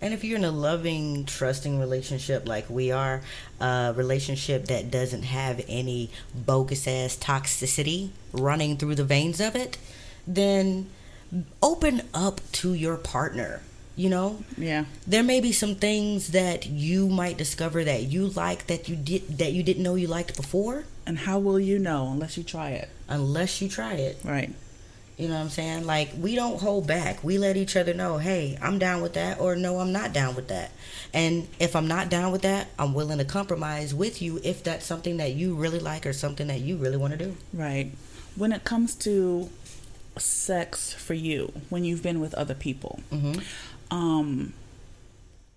And 0.00 0.12
if 0.12 0.22
you're 0.22 0.36
in 0.36 0.44
a 0.44 0.50
loving, 0.50 1.24
trusting 1.24 1.80
relationship 1.80 2.46
like 2.46 2.68
we 2.68 2.92
are, 2.92 3.22
a 3.60 3.94
relationship 3.96 4.66
that 4.66 4.90
doesn't 4.90 5.22
have 5.22 5.64
any 5.66 6.10
bogus 6.34 6.86
ass 6.86 7.16
toxicity 7.16 8.10
running 8.32 8.76
through 8.76 8.96
the 8.96 9.04
veins 9.04 9.40
of 9.40 9.56
it, 9.56 9.78
then 10.26 10.90
open 11.62 12.02
up 12.12 12.40
to 12.52 12.74
your 12.74 12.96
partner. 12.96 13.62
You 13.96 14.08
know, 14.10 14.42
Yeah. 14.58 14.86
there 15.06 15.22
may 15.22 15.40
be 15.40 15.52
some 15.52 15.76
things 15.76 16.28
that 16.28 16.66
you 16.66 17.08
might 17.08 17.36
discover 17.38 17.84
that 17.84 18.02
you 18.04 18.26
like 18.26 18.66
that 18.66 18.88
you 18.88 18.96
did 18.96 19.38
that 19.38 19.52
you 19.52 19.62
didn't 19.62 19.84
know 19.84 19.94
you 19.94 20.08
liked 20.08 20.36
before, 20.36 20.84
And 21.06 21.18
how 21.18 21.38
will 21.38 21.60
you 21.60 21.78
know 21.78 22.08
unless 22.10 22.36
you 22.36 22.42
try 22.42 22.70
it? 22.70 22.88
unless 23.08 23.60
you 23.60 23.68
try 23.68 23.92
it. 23.94 24.18
Right. 24.24 24.52
You 25.16 25.28
know 25.28 25.34
what 25.34 25.42
I'm 25.42 25.50
saying? 25.50 25.86
Like 25.86 26.10
we 26.20 26.34
don't 26.34 26.60
hold 26.60 26.88
back. 26.88 27.22
We 27.22 27.38
let 27.38 27.56
each 27.56 27.76
other 27.76 27.94
know, 27.94 28.18
"Hey, 28.18 28.58
I'm 28.60 28.80
down 28.80 29.00
with 29.00 29.12
that," 29.12 29.38
or 29.38 29.54
"No, 29.54 29.78
I'm 29.78 29.92
not 29.92 30.12
down 30.12 30.34
with 30.34 30.48
that." 30.48 30.72
And 31.12 31.46
if 31.60 31.76
I'm 31.76 31.86
not 31.86 32.08
down 32.08 32.32
with 32.32 32.42
that, 32.42 32.66
I'm 32.80 32.94
willing 32.94 33.18
to 33.18 33.24
compromise 33.24 33.94
with 33.94 34.20
you 34.20 34.40
if 34.42 34.64
that's 34.64 34.84
something 34.86 35.18
that 35.18 35.34
you 35.34 35.54
really 35.54 35.78
like 35.78 36.04
or 36.04 36.12
something 36.12 36.48
that 36.48 36.62
you 36.62 36.76
really 36.76 36.96
want 36.96 37.16
to 37.16 37.24
do. 37.26 37.36
Right. 37.52 37.92
When 38.34 38.50
it 38.50 38.64
comes 38.64 38.96
to 38.96 39.50
sex 40.16 40.92
for 40.92 41.14
you, 41.14 41.52
when 41.70 41.84
you've 41.84 42.02
been 42.02 42.20
with 42.20 42.34
other 42.34 42.54
people, 42.54 43.00
Mhm. 43.12 43.42
um, 43.90 44.52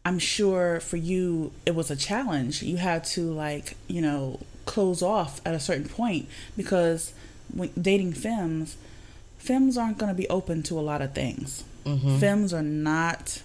I'm 0.06 0.20
sure 0.20 0.80
for 0.80 0.98
you 0.98 1.52
it 1.66 1.76
was 1.76 1.92
a 1.92 1.96
challenge. 1.96 2.64
You 2.64 2.78
had 2.78 3.04
to 3.06 3.22
like, 3.32 3.76
you 3.88 4.02
know, 4.02 4.40
close 4.66 5.02
off 5.02 5.42
at 5.46 5.54
a 5.54 5.60
certain 5.60 5.88
point 5.90 6.28
because 6.56 7.12
when 7.54 7.70
dating 7.80 8.14
femmes, 8.14 8.78
femmes 9.38 9.78
aren't 9.78 9.98
going 9.98 10.10
to 10.10 10.16
be 10.16 10.28
open 10.30 10.64
to 10.64 10.80
a 10.80 10.82
lot 10.82 11.02
of 11.02 11.14
things. 11.14 11.64
Mhm. 11.86 12.20
Femmes 12.20 12.54
are 12.54 12.62
not 12.64 13.42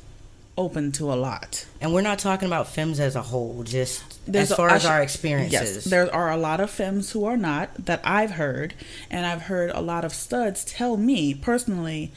open 0.56 0.92
to 0.92 1.12
a 1.12 1.14
lot. 1.14 1.66
And 1.80 1.94
we're 1.94 2.02
not 2.02 2.18
talking 2.18 2.46
about 2.46 2.68
femmes 2.68 3.00
as 3.00 3.16
a 3.16 3.22
whole, 3.22 3.62
just 3.62 4.20
There's 4.30 4.50
as 4.50 4.56
far 4.56 4.70
I 4.70 4.76
as 4.76 4.84
our 4.84 5.00
Yes, 5.00 5.10
experiences. 5.14 5.84
there 5.84 6.14
are 6.14 6.30
a 6.30 6.36
lot 6.36 6.60
of 6.60 6.70
femmes 6.70 7.10
who 7.12 7.24
are 7.24 7.36
not 7.36 7.86
that 7.86 8.00
I've 8.04 8.32
heard, 8.32 8.74
and 9.10 9.24
I've 9.26 9.42
heard 9.42 9.70
a 9.70 9.80
lot 9.80 10.04
of 10.04 10.12
studs 10.12 10.64
tell 10.64 10.96
me 10.96 11.34
personally, 11.34 12.12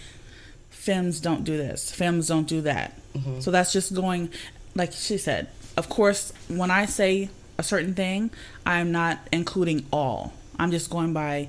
femmes 0.69 1.19
don't 1.19 1.43
do 1.43 1.57
this, 1.57 1.91
femmes 1.91 2.27
don't 2.27 2.47
do 2.47 2.61
that. 2.61 2.93
Mm-hmm. 3.13 3.39
So 3.39 3.51
that's 3.51 3.71
just 3.71 3.93
going, 3.93 4.29
like 4.75 4.91
she 4.91 5.17
said. 5.17 5.47
Of 5.77 5.89
course, 5.89 6.31
when 6.47 6.71
I 6.71 6.85
say 6.85 7.29
a 7.57 7.63
certain 7.63 7.93
thing, 7.93 8.31
I'm 8.65 8.91
not 8.91 9.19
including 9.31 9.85
all. 9.91 10.33
I'm 10.59 10.71
just 10.71 10.89
going 10.89 11.13
by, 11.13 11.47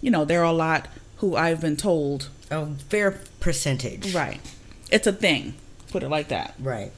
you 0.00 0.10
know, 0.10 0.24
there 0.24 0.40
are 0.40 0.44
a 0.44 0.52
lot 0.52 0.88
who 1.18 1.36
I've 1.36 1.60
been 1.60 1.76
told, 1.76 2.28
a 2.50 2.66
fair 2.66 3.20
percentage. 3.40 4.14
right? 4.14 4.40
It's 4.90 5.06
a 5.06 5.12
thing. 5.12 5.54
Put 5.94 6.02
it 6.02 6.08
like 6.08 6.26
that. 6.26 6.56
Right. 6.58 6.90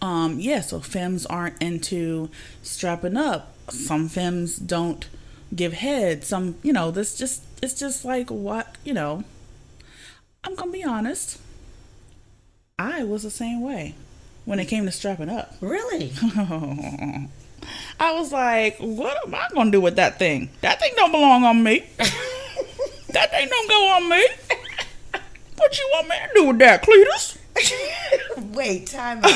Um, 0.00 0.40
yeah, 0.40 0.60
so 0.60 0.80
femmes 0.80 1.24
aren't 1.24 1.62
into 1.62 2.30
strapping 2.60 3.16
up. 3.16 3.54
Some 3.70 4.08
femmes 4.08 4.56
don't 4.56 5.08
give 5.54 5.74
head. 5.74 6.24
Some, 6.24 6.56
you 6.64 6.72
know, 6.72 6.90
this 6.90 7.16
just 7.16 7.44
it's 7.62 7.74
just 7.74 8.04
like 8.04 8.28
what, 8.28 8.74
you 8.82 8.92
know. 8.92 9.22
I'm 10.42 10.56
gonna 10.56 10.72
be 10.72 10.82
honest. 10.82 11.38
I 12.76 13.04
was 13.04 13.22
the 13.22 13.30
same 13.30 13.60
way 13.60 13.94
when 14.46 14.58
it 14.58 14.64
came 14.64 14.84
to 14.86 14.90
strapping 14.90 15.28
up. 15.28 15.54
Really? 15.60 16.10
I 18.00 18.14
was 18.14 18.32
like, 18.32 18.78
what 18.78 19.16
am 19.24 19.32
I 19.32 19.46
gonna 19.54 19.70
do 19.70 19.80
with 19.80 19.94
that 19.94 20.18
thing? 20.18 20.50
That 20.62 20.80
thing 20.80 20.92
don't 20.96 21.12
belong 21.12 21.44
on 21.44 21.62
me. 21.62 21.84
that 23.10 23.30
thing 23.30 23.48
don't 23.48 23.70
go 23.70 23.88
on 23.90 24.08
me. 24.08 24.26
What 25.54 25.78
you 25.78 25.88
want 25.92 26.08
me 26.08 26.16
to 26.16 26.30
do 26.34 26.44
with 26.48 26.58
that, 26.58 26.82
Cletus? 26.82 27.38
wait, 28.54 28.86
time 28.86 29.18
out. 29.22 29.30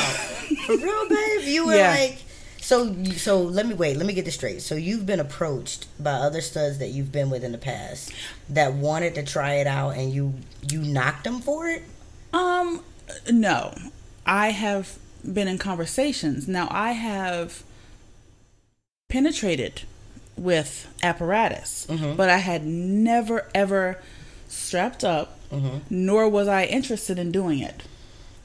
For 0.65 0.77
real, 0.77 1.09
babe? 1.09 1.41
You 1.45 1.65
were 1.67 1.75
Yeah. 1.75 1.89
like 1.91 2.17
so 2.61 2.93
so 3.15 3.41
let 3.41 3.65
me 3.65 3.73
wait, 3.73 3.95
let 3.97 4.05
me 4.05 4.13
get 4.13 4.25
this 4.25 4.35
straight. 4.35 4.61
So 4.61 4.75
you've 4.75 5.05
been 5.05 5.19
approached 5.21 5.87
by 6.01 6.11
other 6.11 6.41
studs 6.41 6.79
that 6.79 6.89
you've 6.89 7.11
been 7.11 7.29
with 7.29 7.43
in 7.43 7.51
the 7.53 7.57
past 7.57 8.11
that 8.49 8.73
wanted 8.73 9.15
to 9.15 9.23
try 9.23 9.53
it 9.55 9.67
out 9.67 9.91
and 9.91 10.11
you 10.13 10.33
you 10.69 10.81
knocked 10.81 11.23
them 11.23 11.39
for 11.39 11.67
it? 11.69 11.83
Um, 12.33 12.83
no. 13.31 13.73
I 14.25 14.49
have 14.49 14.97
been 15.23 15.47
in 15.47 15.57
conversations. 15.57 16.47
Now, 16.47 16.67
I 16.69 16.91
have 16.91 17.63
penetrated 19.09 19.83
with 20.35 20.87
apparatus, 21.01 21.87
but 21.89 22.29
I 22.29 22.37
had 22.37 22.65
never 22.65 23.47
ever 23.55 23.99
strapped 24.49 25.03
up, 25.03 25.39
nor 25.89 26.27
was 26.29 26.47
I 26.47 26.65
interested 26.65 27.17
in 27.17 27.31
doing 27.31 27.59
it. 27.59 27.83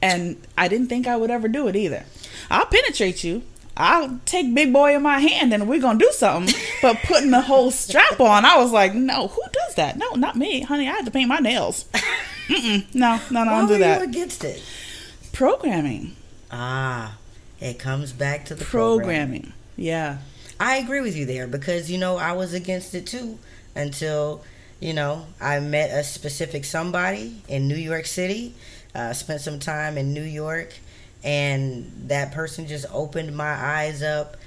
And 0.03 0.37
I 0.57 0.67
didn't 0.67 0.87
think 0.87 1.07
I 1.07 1.15
would 1.15 1.31
ever 1.31 1.47
do 1.47 1.67
it 1.67 1.75
either. 1.75 2.03
I'll 2.49 2.65
penetrate 2.65 3.23
you. 3.23 3.43
I'll 3.75 4.19
take 4.25 4.53
big 4.53 4.71
boy 4.71 4.95
in 4.95 5.01
my 5.01 5.17
hand 5.19 5.51
and 5.53 5.67
we're 5.67 5.81
gonna 5.81 5.97
do 5.99 6.11
something. 6.11 6.53
But 6.81 6.97
putting 7.03 7.31
the 7.31 7.41
whole 7.41 7.71
strap 7.71 8.19
on, 8.19 8.43
I 8.45 8.57
was 8.57 8.71
like, 8.71 8.93
no, 8.93 9.29
who 9.29 9.41
does 9.51 9.75
that? 9.75 9.97
No, 9.97 10.11
not 10.15 10.35
me, 10.35 10.61
honey. 10.61 10.87
I 10.87 10.91
had 10.91 11.05
to 11.05 11.11
paint 11.11 11.29
my 11.29 11.39
nails. 11.39 11.85
Mm-mm. 12.49 12.93
No, 12.93 13.19
no, 13.31 13.43
no, 13.45 13.51
Why 13.51 13.59
don't 13.59 13.67
do 13.69 13.77
that. 13.77 14.01
you 14.01 14.07
against 14.09 14.43
it? 14.43 14.61
Programming. 15.31 16.15
Ah, 16.51 17.17
it 17.61 17.79
comes 17.79 18.11
back 18.11 18.45
to 18.45 18.55
the 18.55 18.65
program. 18.65 19.29
Programming. 19.29 19.53
Yeah. 19.77 20.17
I 20.59 20.75
agree 20.77 21.01
with 21.01 21.15
you 21.15 21.25
there 21.25 21.47
because 21.47 21.89
you 21.89 21.97
know 21.97 22.17
I 22.17 22.33
was 22.33 22.53
against 22.53 22.93
it 22.93 23.07
too 23.07 23.39
until 23.75 24.43
you 24.79 24.93
know 24.93 25.25
I 25.41 25.59
met 25.61 25.89
a 25.89 26.03
specific 26.03 26.65
somebody 26.65 27.41
in 27.47 27.67
New 27.67 27.75
York 27.77 28.05
City. 28.05 28.53
Uh, 28.95 29.11
spent 29.13 29.41
some 29.41 29.59
time 29.59 29.97
in 29.97 30.13
New 30.13 30.23
York, 30.23 30.73
and 31.23 31.91
that 32.07 32.31
person 32.31 32.67
just 32.67 32.85
opened 32.91 33.35
my 33.35 33.51
eyes 33.51 34.03
up 34.03 34.37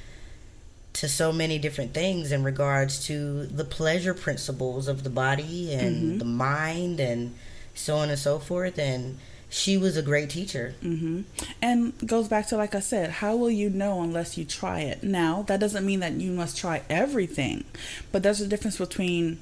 to 0.94 1.08
so 1.08 1.32
many 1.32 1.58
different 1.58 1.92
things 1.92 2.32
in 2.32 2.42
regards 2.42 3.04
to 3.06 3.44
the 3.46 3.64
pleasure 3.64 4.14
principles 4.14 4.88
of 4.88 5.02
the 5.04 5.10
body 5.10 5.72
and 5.74 6.18
the 6.20 6.24
mind 6.24 7.00
and 7.00 7.34
so 7.74 7.96
on 7.96 8.08
and 8.08 8.18
so 8.18 8.38
forth 8.38 8.78
and 8.78 9.18
she 9.50 9.76
was 9.76 9.96
a 9.96 10.02
great 10.02 10.30
teacher. 10.30 10.74
hmm 10.80 11.22
And 11.60 11.92
goes 12.06 12.28
back 12.28 12.48
to 12.48 12.56
like 12.56 12.74
I 12.74 12.80
said, 12.80 13.10
how 13.10 13.36
will 13.36 13.50
you 13.50 13.68
know 13.68 14.02
unless 14.02 14.38
you 14.38 14.44
try 14.46 14.80
it? 14.80 15.02
Now, 15.02 15.42
that 15.48 15.60
doesn't 15.60 15.84
mean 15.84 16.00
that 16.00 16.14
you 16.14 16.32
must 16.32 16.56
try 16.56 16.82
everything, 16.88 17.64
but 18.10 18.22
there's 18.22 18.40
a 18.40 18.46
difference 18.48 18.78
between 18.78 19.38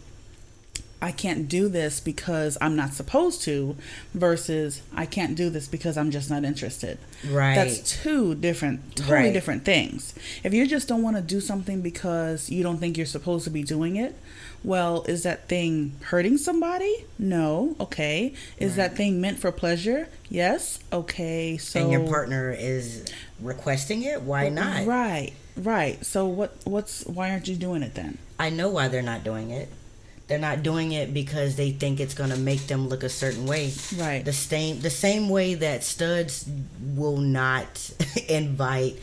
I 1.05 1.13
can't 1.13 1.51
do 1.51 1.69
this 1.69 2.01
because 2.01 2.57
I'm 2.63 2.77
not 2.77 2.95
supposed 2.95 3.43
to 3.43 3.77
versus 4.15 4.81
I 4.97 5.05
can't 5.05 5.35
do 5.37 5.51
this 5.51 5.69
because 5.69 5.99
I'm 5.99 6.11
just 6.11 6.31
not 6.31 6.45
interested. 6.45 6.97
Right. 7.29 7.55
That's 7.55 7.81
two 8.03 8.35
different, 8.35 8.97
totally 8.97 9.15
Right. 9.15 9.33
different 9.35 9.67
things. 9.67 10.15
If 10.43 10.55
you 10.55 10.67
just 10.67 10.89
don't 10.89 11.03
want 11.03 11.17
to 11.17 11.23
do 11.23 11.43
something 11.43 11.83
because 11.83 12.49
you 12.49 12.63
don't 12.63 12.79
think 12.79 12.97
you're 12.97 13.05
supposed 13.05 13.45
to 13.45 13.51
be 13.51 13.63
doing 13.63 13.97
it, 13.97 14.17
well, 14.65 15.05
is 15.07 15.25
that 15.25 15.47
thing 15.47 15.93
hurting 16.05 16.39
somebody? 16.39 17.05
No. 17.19 17.77
Okay. 17.79 18.33
Is 18.59 18.77
that 18.77 18.97
thing 18.97 19.21
meant 19.21 19.39
for 19.39 19.53
pleasure? 19.53 20.09
Yes. 20.31 20.79
Okay. 20.91 21.59
So 21.59 21.81
and 21.83 21.93
your 21.93 22.09
partner 22.09 22.51
is 22.51 23.05
requesting 23.41 24.05
it. 24.05 24.23
Why 24.23 24.49
not? 24.49 24.87
Right. 24.87 25.33
Right. 25.55 26.03
So 26.03 26.27
what? 26.27 26.57
What's? 26.65 27.05
Why 27.05 27.31
aren't 27.31 27.47
you 27.47 27.57
doing 27.57 27.83
it 27.83 27.95
then? 27.95 28.17
I 28.39 28.49
know 28.49 28.71
why 28.71 28.89
they're 28.89 29.03
not 29.03 29.23
doing 29.23 29.51
it. 29.51 29.69
They're 30.27 30.39
not 30.39 30.63
doing 30.63 30.93
it 30.93 31.13
because 31.13 31.57
they 31.57 31.71
think 31.73 32.01
it's 32.01 32.15
going 32.15 32.31
to 32.31 32.39
make 32.39 32.67
them 32.67 32.89
look 32.89 33.03
a 33.03 33.11
certain 33.11 33.47
way. 33.47 33.73
Right. 33.97 34.25
The 34.25 34.33
same 34.33 34.81
the 34.81 34.89
same 34.91 35.29
way 35.29 35.55
that 35.55 35.85
studs 35.85 36.49
will 36.95 37.19
not 37.19 37.91
invite 38.29 38.99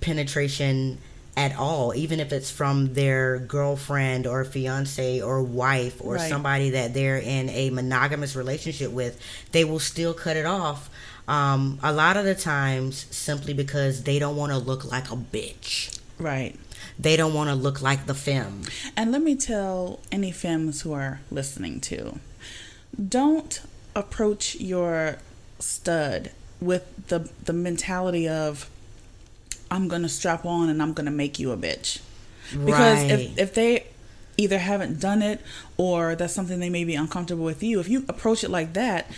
penetration 0.00 0.98
at 1.36 1.56
all, 1.56 1.94
even 1.94 2.20
if 2.20 2.30
it's 2.30 2.50
from 2.50 2.92
their 2.92 3.38
girlfriend 3.38 4.26
or 4.26 4.44
fiance 4.44 5.20
or 5.22 5.42
wife 5.42 5.96
or 6.00 6.16
Right. 6.16 6.28
somebody 6.28 6.70
that 6.70 6.92
they're 6.92 7.16
in 7.16 7.48
a 7.48 7.70
monogamous 7.70 8.36
relationship 8.36 8.90
with, 8.90 9.18
they 9.52 9.64
will 9.64 9.78
still 9.78 10.12
cut 10.12 10.36
it 10.36 10.44
off. 10.44 10.90
Um, 11.26 11.78
a 11.82 11.92
lot 11.92 12.16
of 12.18 12.24
the 12.26 12.34
times, 12.34 13.06
simply 13.10 13.54
because 13.54 14.02
they 14.02 14.18
don't 14.18 14.36
want 14.36 14.52
to 14.52 14.58
look 14.58 14.84
like 14.84 15.10
a 15.10 15.16
bitch. 15.16 15.98
Right. 16.18 16.58
They 17.02 17.16
don't 17.16 17.34
want 17.34 17.50
to 17.50 17.56
look 17.56 17.82
like 17.82 18.06
the 18.06 18.14
femme. 18.14 18.62
And 18.96 19.10
let 19.10 19.22
me 19.22 19.34
tell 19.34 20.00
any 20.12 20.30
femmes 20.30 20.82
who 20.82 20.92
are 20.92 21.20
listening 21.30 21.80
to 21.82 22.20
don't 23.08 23.60
approach 23.94 24.54
your 24.56 25.18
stud 25.58 26.30
with 26.60 26.84
the 27.08 27.28
the 27.44 27.52
mentality 27.52 28.28
of 28.28 28.68
I'm 29.70 29.88
gonna 29.88 30.08
strap 30.08 30.44
on 30.44 30.68
and 30.68 30.82
I'm 30.82 30.92
gonna 30.92 31.10
make 31.10 31.38
you 31.38 31.50
a 31.52 31.56
bitch. 31.56 32.00
Because 32.50 32.98
Right. 33.02 33.10
if 33.10 33.38
if 33.38 33.54
they 33.54 33.86
either 34.36 34.58
haven't 34.58 35.00
done 35.00 35.22
it 35.22 35.40
or 35.76 36.14
that's 36.14 36.34
something 36.34 36.60
they 36.60 36.70
may 36.70 36.84
be 36.84 36.94
uncomfortable 36.94 37.44
with 37.44 37.62
you, 37.62 37.80
if 37.80 37.88
you 37.88 38.04
approach 38.08 38.44
it 38.44 38.50
like 38.50 38.74
that, 38.74 39.10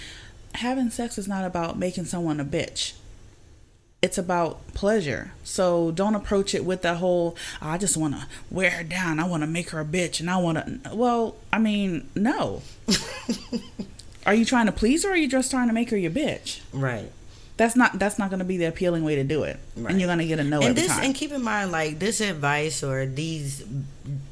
having 0.54 0.90
sex 0.90 1.18
is 1.18 1.28
not 1.28 1.44
about 1.44 1.78
making 1.78 2.04
someone 2.04 2.40
a 2.40 2.44
bitch 2.44 2.92
it's 4.04 4.18
about 4.18 4.60
pleasure. 4.74 5.32
So 5.44 5.90
don't 5.90 6.14
approach 6.14 6.54
it 6.54 6.62
with 6.62 6.82
that 6.82 6.98
whole 6.98 7.38
oh, 7.62 7.68
I 7.70 7.78
just 7.78 7.96
want 7.96 8.14
to 8.14 8.26
wear 8.50 8.68
her 8.68 8.84
down. 8.84 9.18
I 9.18 9.26
want 9.26 9.42
to 9.42 9.46
make 9.46 9.70
her 9.70 9.80
a 9.80 9.84
bitch 9.84 10.20
and 10.20 10.28
I 10.28 10.36
want 10.36 10.58
to 10.58 10.94
Well, 10.94 11.36
I 11.50 11.58
mean, 11.58 12.10
no. 12.14 12.60
are 14.26 14.34
you 14.34 14.44
trying 14.44 14.66
to 14.66 14.72
please 14.72 15.04
her 15.04 15.08
or 15.08 15.12
are 15.14 15.16
you 15.16 15.26
just 15.26 15.50
trying 15.50 15.68
to 15.68 15.72
make 15.72 15.88
her 15.88 15.96
your 15.96 16.10
bitch? 16.10 16.60
Right. 16.74 17.10
That's 17.56 17.76
not 17.76 17.98
that's 17.98 18.18
not 18.18 18.28
going 18.28 18.40
to 18.40 18.44
be 18.44 18.58
the 18.58 18.66
appealing 18.66 19.04
way 19.04 19.14
to 19.14 19.24
do 19.24 19.44
it. 19.44 19.58
Right. 19.74 19.92
And 19.92 20.00
you're 20.00 20.08
going 20.08 20.18
to 20.18 20.26
get 20.26 20.38
a 20.38 20.44
no 20.44 20.60
and 20.60 20.76
this 20.76 20.88
time. 20.88 21.04
and 21.04 21.14
keep 21.14 21.32
in 21.32 21.42
mind 21.42 21.72
like 21.72 21.98
this 21.98 22.20
advice 22.20 22.82
or 22.82 23.06
these 23.06 23.64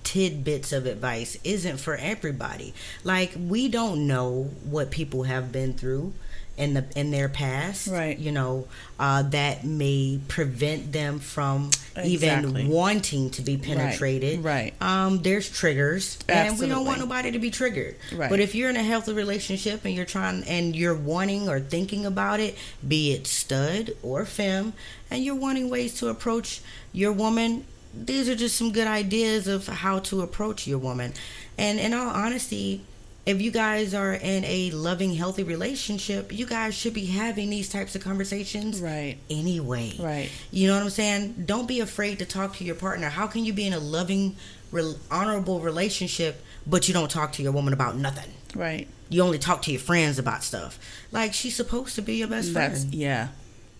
tidbits 0.05 0.73
of 0.73 0.87
advice 0.87 1.37
isn't 1.45 1.79
for 1.79 1.95
everybody 1.97 2.75
like 3.05 3.33
we 3.49 3.69
don't 3.69 4.07
know 4.07 4.51
what 4.65 4.91
people 4.91 5.23
have 5.23 5.51
been 5.51 5.73
through 5.73 6.13
in 6.59 6.75
the 6.75 6.85
in 6.95 7.11
their 7.11 7.31
past 7.31 7.89
Right. 7.89 8.19
you 8.19 8.31
know 8.31 8.69
uh, 9.01 9.23
that 9.23 9.65
may 9.65 10.21
prevent 10.29 10.93
them 10.93 11.19
from 11.19 11.71
Exactly. 11.97 12.63
even 12.63 12.69
wanting 12.69 13.31
to 13.31 13.41
be 13.43 13.57
penetrated 13.57 14.45
right. 14.45 14.75
um 14.83 15.23
there's 15.23 15.49
triggers 15.51 16.19
and 16.29 16.59
we 16.59 16.67
don't 16.69 16.85
want 16.85 16.99
nobody 17.01 17.31
to 17.31 17.39
be 17.39 17.51
triggered 17.51 17.97
Right. 18.15 18.29
but 18.29 18.39
if 18.41 18.55
you're 18.55 18.69
in 18.69 18.77
a 18.77 18.83
healthy 18.83 19.15
relationship 19.15 19.87
and 19.87 19.95
you're 19.95 20.05
trying 20.05 20.45
and 20.45 20.77
you're 20.77 20.95
wanting 20.95 21.49
or 21.49 21.59
thinking 21.61 22.05
about 22.05 22.39
it 22.41 22.59
be 22.87 23.13
it 23.13 23.27
stud 23.27 23.93
or 24.03 24.27
femme 24.27 24.75
and 25.11 25.25
you're 25.25 25.35
wanting 25.35 25.71
ways 25.71 25.95
to 26.01 26.09
approach 26.09 26.61
your 26.93 27.13
woman 27.13 27.65
these 27.95 28.29
are 28.29 28.35
just 28.37 28.57
some 28.57 28.73
good 28.73 28.87
ideas 28.87 29.47
of 29.47 29.67
how 29.67 29.99
to 30.01 30.21
approach 30.23 30.67
your 30.67 30.79
woman 30.79 31.13
and 31.59 31.79
in 31.79 31.93
all 31.93 32.09
honesty 32.09 32.83
if 33.25 33.41
you 33.41 33.51
guys 33.53 33.95
are 33.95 34.15
in 34.15 34.45
a 34.45 34.71
loving 34.73 35.15
healthy 35.15 35.43
relationship 35.45 36.33
you 36.33 36.45
guys 36.47 36.75
should 36.75 36.95
be 36.95 37.07
having 37.07 37.51
these 37.51 37.69
types 37.69 37.95
of 37.95 38.03
conversations 38.03 38.81
Right. 38.81 39.17
anyway 39.31 39.93
Right. 39.99 40.31
you 40.51 40.67
know 40.69 40.75
what 40.75 40.83
I'm 40.83 40.91
saying? 40.91 41.45
Don't 41.47 41.69
be 41.69 41.81
afraid 41.81 42.19
to 42.21 42.25
talk 42.25 42.57
to 42.57 42.65
your 42.65 42.75
partner. 42.75 43.09
How 43.11 43.27
can 43.27 43.45
you 43.45 43.53
be 43.53 43.67
in 43.67 43.73
a 43.75 43.79
loving, 43.79 44.37
re- 44.73 44.95
honorable 45.11 45.61
relationship, 45.61 46.43
but 46.67 46.89
you 46.89 46.95
don't 46.95 47.11
talk 47.11 47.33
to 47.35 47.43
your 47.43 47.53
woman 47.53 47.73
about 47.73 47.97
nothing? 47.97 48.31
Right. 48.57 48.89
You 49.09 49.23
only 49.23 49.39
talk 49.39 49.63
to 49.63 49.71
your 49.71 49.81
friends 49.81 50.19
about 50.19 50.43
stuff. 50.43 50.79
Like 51.13 51.33
she's 51.35 51.55
supposed 51.55 51.95
to 51.97 52.03
be 52.03 52.17
your 52.17 52.29
best 52.29 52.53
friend. 52.53 52.93
Yeah. 52.93 53.29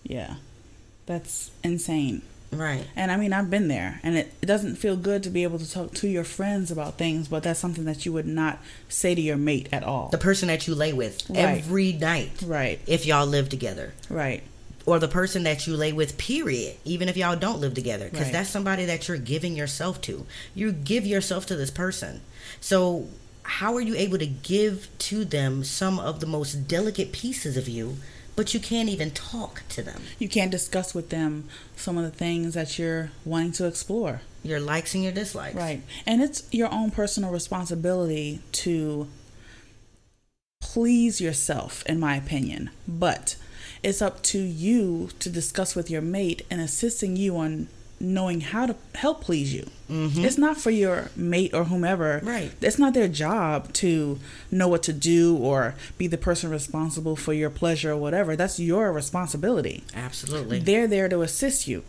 Yeah. 0.03 0.35
That's 1.05 1.51
insane. 1.63 2.21
Right. 2.53 2.85
And 2.95 3.11
I 3.11 3.17
mean, 3.17 3.33
I've 3.33 3.49
been 3.49 3.67
there, 3.67 3.99
and 4.03 4.17
it, 4.17 4.33
it 4.41 4.45
doesn't 4.45 4.75
feel 4.77 4.95
good 4.95 5.23
to 5.23 5.29
be 5.29 5.43
able 5.43 5.59
to 5.59 5.69
talk 5.69 5.93
to 5.95 6.07
your 6.07 6.23
friends 6.23 6.71
about 6.71 6.97
things, 6.97 7.27
but 7.27 7.43
that's 7.43 7.59
something 7.59 7.85
that 7.85 8.05
you 8.05 8.13
would 8.13 8.27
not 8.27 8.59
say 8.89 9.15
to 9.15 9.21
your 9.21 9.37
mate 9.37 9.69
at 9.71 9.83
all. 9.83 10.09
The 10.09 10.17
person 10.17 10.47
that 10.47 10.67
you 10.67 10.75
lay 10.75 10.93
with 10.93 11.29
Right. 11.29 11.39
every 11.39 11.93
night, 11.93 12.31
right, 12.45 12.79
if 12.87 13.05
y'all 13.05 13.25
live 13.27 13.49
together, 13.49 13.93
right, 14.09 14.43
or 14.85 14.99
the 14.99 15.07
person 15.07 15.43
that 15.43 15.65
you 15.65 15.75
lay 15.77 15.93
with, 15.93 16.17
period, 16.17 16.75
even 16.83 17.07
if 17.07 17.15
y'all 17.15 17.35
don't 17.37 17.59
live 17.59 17.73
together, 17.73 18.09
because 18.09 18.25
Right. 18.27 18.33
that's 18.33 18.49
somebody 18.49 18.85
that 18.85 19.07
you're 19.07 19.17
giving 19.17 19.55
yourself 19.55 20.01
to. 20.01 20.25
You 20.53 20.71
give 20.73 21.05
yourself 21.05 21.45
to 21.47 21.55
this 21.55 21.71
person. 21.71 22.19
So, 22.59 23.07
how 23.43 23.75
are 23.75 23.81
you 23.81 23.95
able 23.95 24.17
to 24.17 24.25
give 24.25 24.87
to 24.99 25.23
them 25.25 25.63
some 25.63 25.99
of 25.99 26.19
the 26.21 26.25
most 26.25 26.67
delicate 26.67 27.11
pieces 27.11 27.55
of 27.57 27.67
you, 27.69 27.97
but 28.35 28.53
you 28.53 28.59
can't 28.59 28.89
even 28.89 29.11
talk 29.11 29.63
to 29.69 29.81
them? 29.81 30.01
You 30.19 30.27
can't 30.27 30.51
discuss 30.51 30.93
with 30.93 31.09
them 31.09 31.47
some 31.75 31.97
of 31.97 32.03
the 32.03 32.11
things 32.11 32.53
that 32.53 32.79
you're 32.79 33.11
wanting 33.25 33.51
to 33.53 33.67
explore. 33.67 34.21
Your 34.43 34.59
likes 34.59 34.93
and 34.93 35.03
your 35.03 35.13
dislikes. 35.13 35.55
Right. 35.55 35.81
And 36.05 36.21
it's 36.21 36.47
your 36.51 36.71
own 36.71 36.91
personal 36.91 37.31
responsibility 37.31 38.41
to 38.53 39.07
please 40.61 41.21
yourself, 41.21 41.83
in 41.85 41.99
my 41.99 42.15
opinion. 42.15 42.71
But 42.87 43.35
it's 43.83 44.01
up 44.01 44.23
to 44.23 44.39
you 44.39 45.09
to 45.19 45.29
discuss 45.29 45.75
with 45.75 45.89
your 45.89 46.01
mate 46.01 46.41
and 46.49 46.59
assisting 46.59 47.15
you 47.15 47.37
on 47.37 47.67
knowing 48.03 48.41
how 48.41 48.65
to 48.65 48.75
help 48.95 49.21
please 49.21 49.53
you. 49.53 49.65
Mhm. 49.89 50.23
It's 50.25 50.37
not 50.37 50.57
for 50.59 50.69
your 50.71 51.09
mate 51.15 51.53
or 51.53 51.63
whomever. 51.65 52.19
Right. 52.21 52.51
It's 52.61 52.77
not 52.77 52.93
their 52.93 53.07
job 53.07 53.71
to 53.75 54.19
know 54.51 54.67
what 54.67 54.83
to 54.83 54.93
do 54.93 55.37
or 55.37 55.75
be 55.97 56.07
the 56.07 56.17
person 56.17 56.49
responsible 56.49 57.15
for 57.15 57.33
your 57.33 57.49
pleasure 57.49 57.91
or 57.93 57.97
whatever. 57.97 58.35
That's 58.35 58.59
your 58.59 58.91
responsibility. 58.91 59.83
Absolutely. 59.95 60.59
They're 60.59 60.87
there 60.87 61.07
to 61.07 61.21
assist 61.21 61.67
you. 61.67 61.83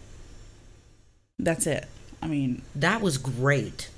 That's 1.38 1.66
it. 1.66 1.86
I 2.22 2.26
mean, 2.28 2.62
That 2.74 3.00
was 3.02 3.18
great. 3.18 3.88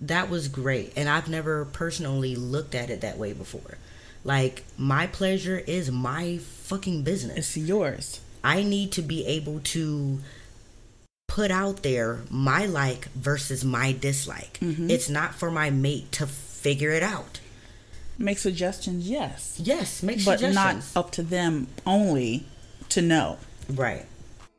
That 0.00 0.30
was 0.30 0.46
great. 0.48 0.92
And 0.96 1.08
I've 1.08 1.28
never 1.28 1.64
personally 1.64 2.36
looked 2.36 2.74
at 2.74 2.88
it 2.88 3.00
that 3.00 3.18
way 3.18 3.32
before. 3.32 3.78
Like, 4.24 4.64
my 4.76 5.06
pleasure 5.08 5.58
is 5.66 5.90
my 5.90 6.38
fucking 6.38 7.02
business. 7.02 7.36
it's 7.38 7.56
yours. 7.56 8.20
I 8.44 8.62
need 8.62 8.92
to 8.92 9.02
be 9.02 9.26
able 9.26 9.60
to 9.64 10.20
put 11.28 11.50
out 11.52 11.82
there 11.84 12.20
my 12.30 12.66
like 12.66 13.08
versus 13.12 13.64
my 13.64 13.92
dislike. 13.92 14.58
Mhm. 14.60 14.90
It's 14.90 15.08
not 15.08 15.34
for 15.36 15.50
my 15.52 15.70
mate 15.70 16.10
to 16.12 16.26
figure 16.26 16.90
it 16.90 17.02
out. 17.04 17.38
Make 18.18 18.38
suggestions, 18.38 19.08
yes. 19.08 19.54
Yes, 19.58 20.02
make 20.02 20.24
but 20.24 20.40
not 20.42 20.76
up 20.96 21.12
to 21.12 21.22
them 21.22 21.68
only 21.86 22.44
to 22.88 23.00
know. 23.00 23.38
right. 23.70 24.06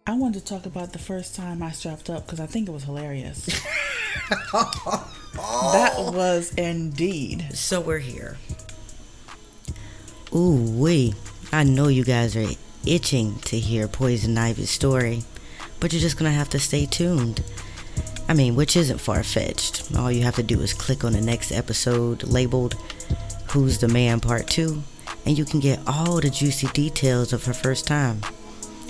I 0.07 0.13
wanted 0.13 0.39
to 0.39 0.45
talk 0.45 0.65
about 0.65 0.93
the 0.93 0.97
first 0.99 1.35
time 1.35 1.61
I 1.61 1.69
strapped 1.71 2.09
up 2.09 2.25
because 2.25 2.39
I 2.39 2.47
think 2.47 2.67
it 2.67 2.71
was 2.71 2.85
hilarious. 2.85 3.45
That 5.35 5.93
was 5.97 6.51
indeed. 6.55 7.49
So 7.53 7.79
we're 7.79 7.99
here. 7.99 8.37
Ooh 10.35 10.55
wee. 10.55 11.13
I 11.51 11.63
know 11.63 11.87
you 11.87 12.03
guys 12.03 12.35
are 12.35 12.47
itching 12.85 13.39
to 13.45 13.59
hear 13.59 13.87
Poison 13.87 14.37
Ivy's 14.37 14.69
story, 14.71 15.23
but 15.79 15.93
you're 15.93 16.01
just 16.01 16.17
gonna 16.17 16.31
have 16.31 16.49
to 16.49 16.59
stay 16.59 16.85
tuned. 16.85 17.43
I 18.27 18.33
mean, 18.33 18.55
which 18.55 18.77
isn't 18.77 18.99
far 18.99 19.23
fetched. 19.23 19.95
All 19.97 20.11
you 20.11 20.21
have 20.23 20.35
to 20.35 20.43
do 20.43 20.61
is 20.61 20.73
click 20.73 21.03
on 21.03 21.13
the 21.13 21.21
next 21.21 21.51
episode 21.51 22.23
labeled 22.23 22.75
Who's 23.51 23.79
the 23.79 23.87
Man 23.87 24.19
Part 24.19 24.47
2, 24.47 24.83
and 25.25 25.37
you 25.37 25.45
can 25.45 25.59
get 25.59 25.79
all 25.87 26.21
the 26.21 26.29
juicy 26.29 26.67
details 26.67 27.33
of 27.33 27.45
her 27.45 27.53
first 27.53 27.87
time. 27.87 28.21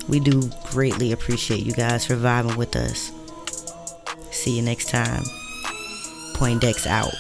We 0.10 0.20
do 0.20 0.50
greatly 0.72 1.12
appreciate 1.12 1.66
you 1.66 1.72
guys 1.72 2.06
for 2.06 2.16
vibing 2.16 2.58
with 2.58 2.76
us. 2.76 3.12
See 4.32 4.58
you 4.58 4.62
next 4.62 4.90
time. 4.90 5.24
Poindex 6.34 6.88
out. 6.88 7.14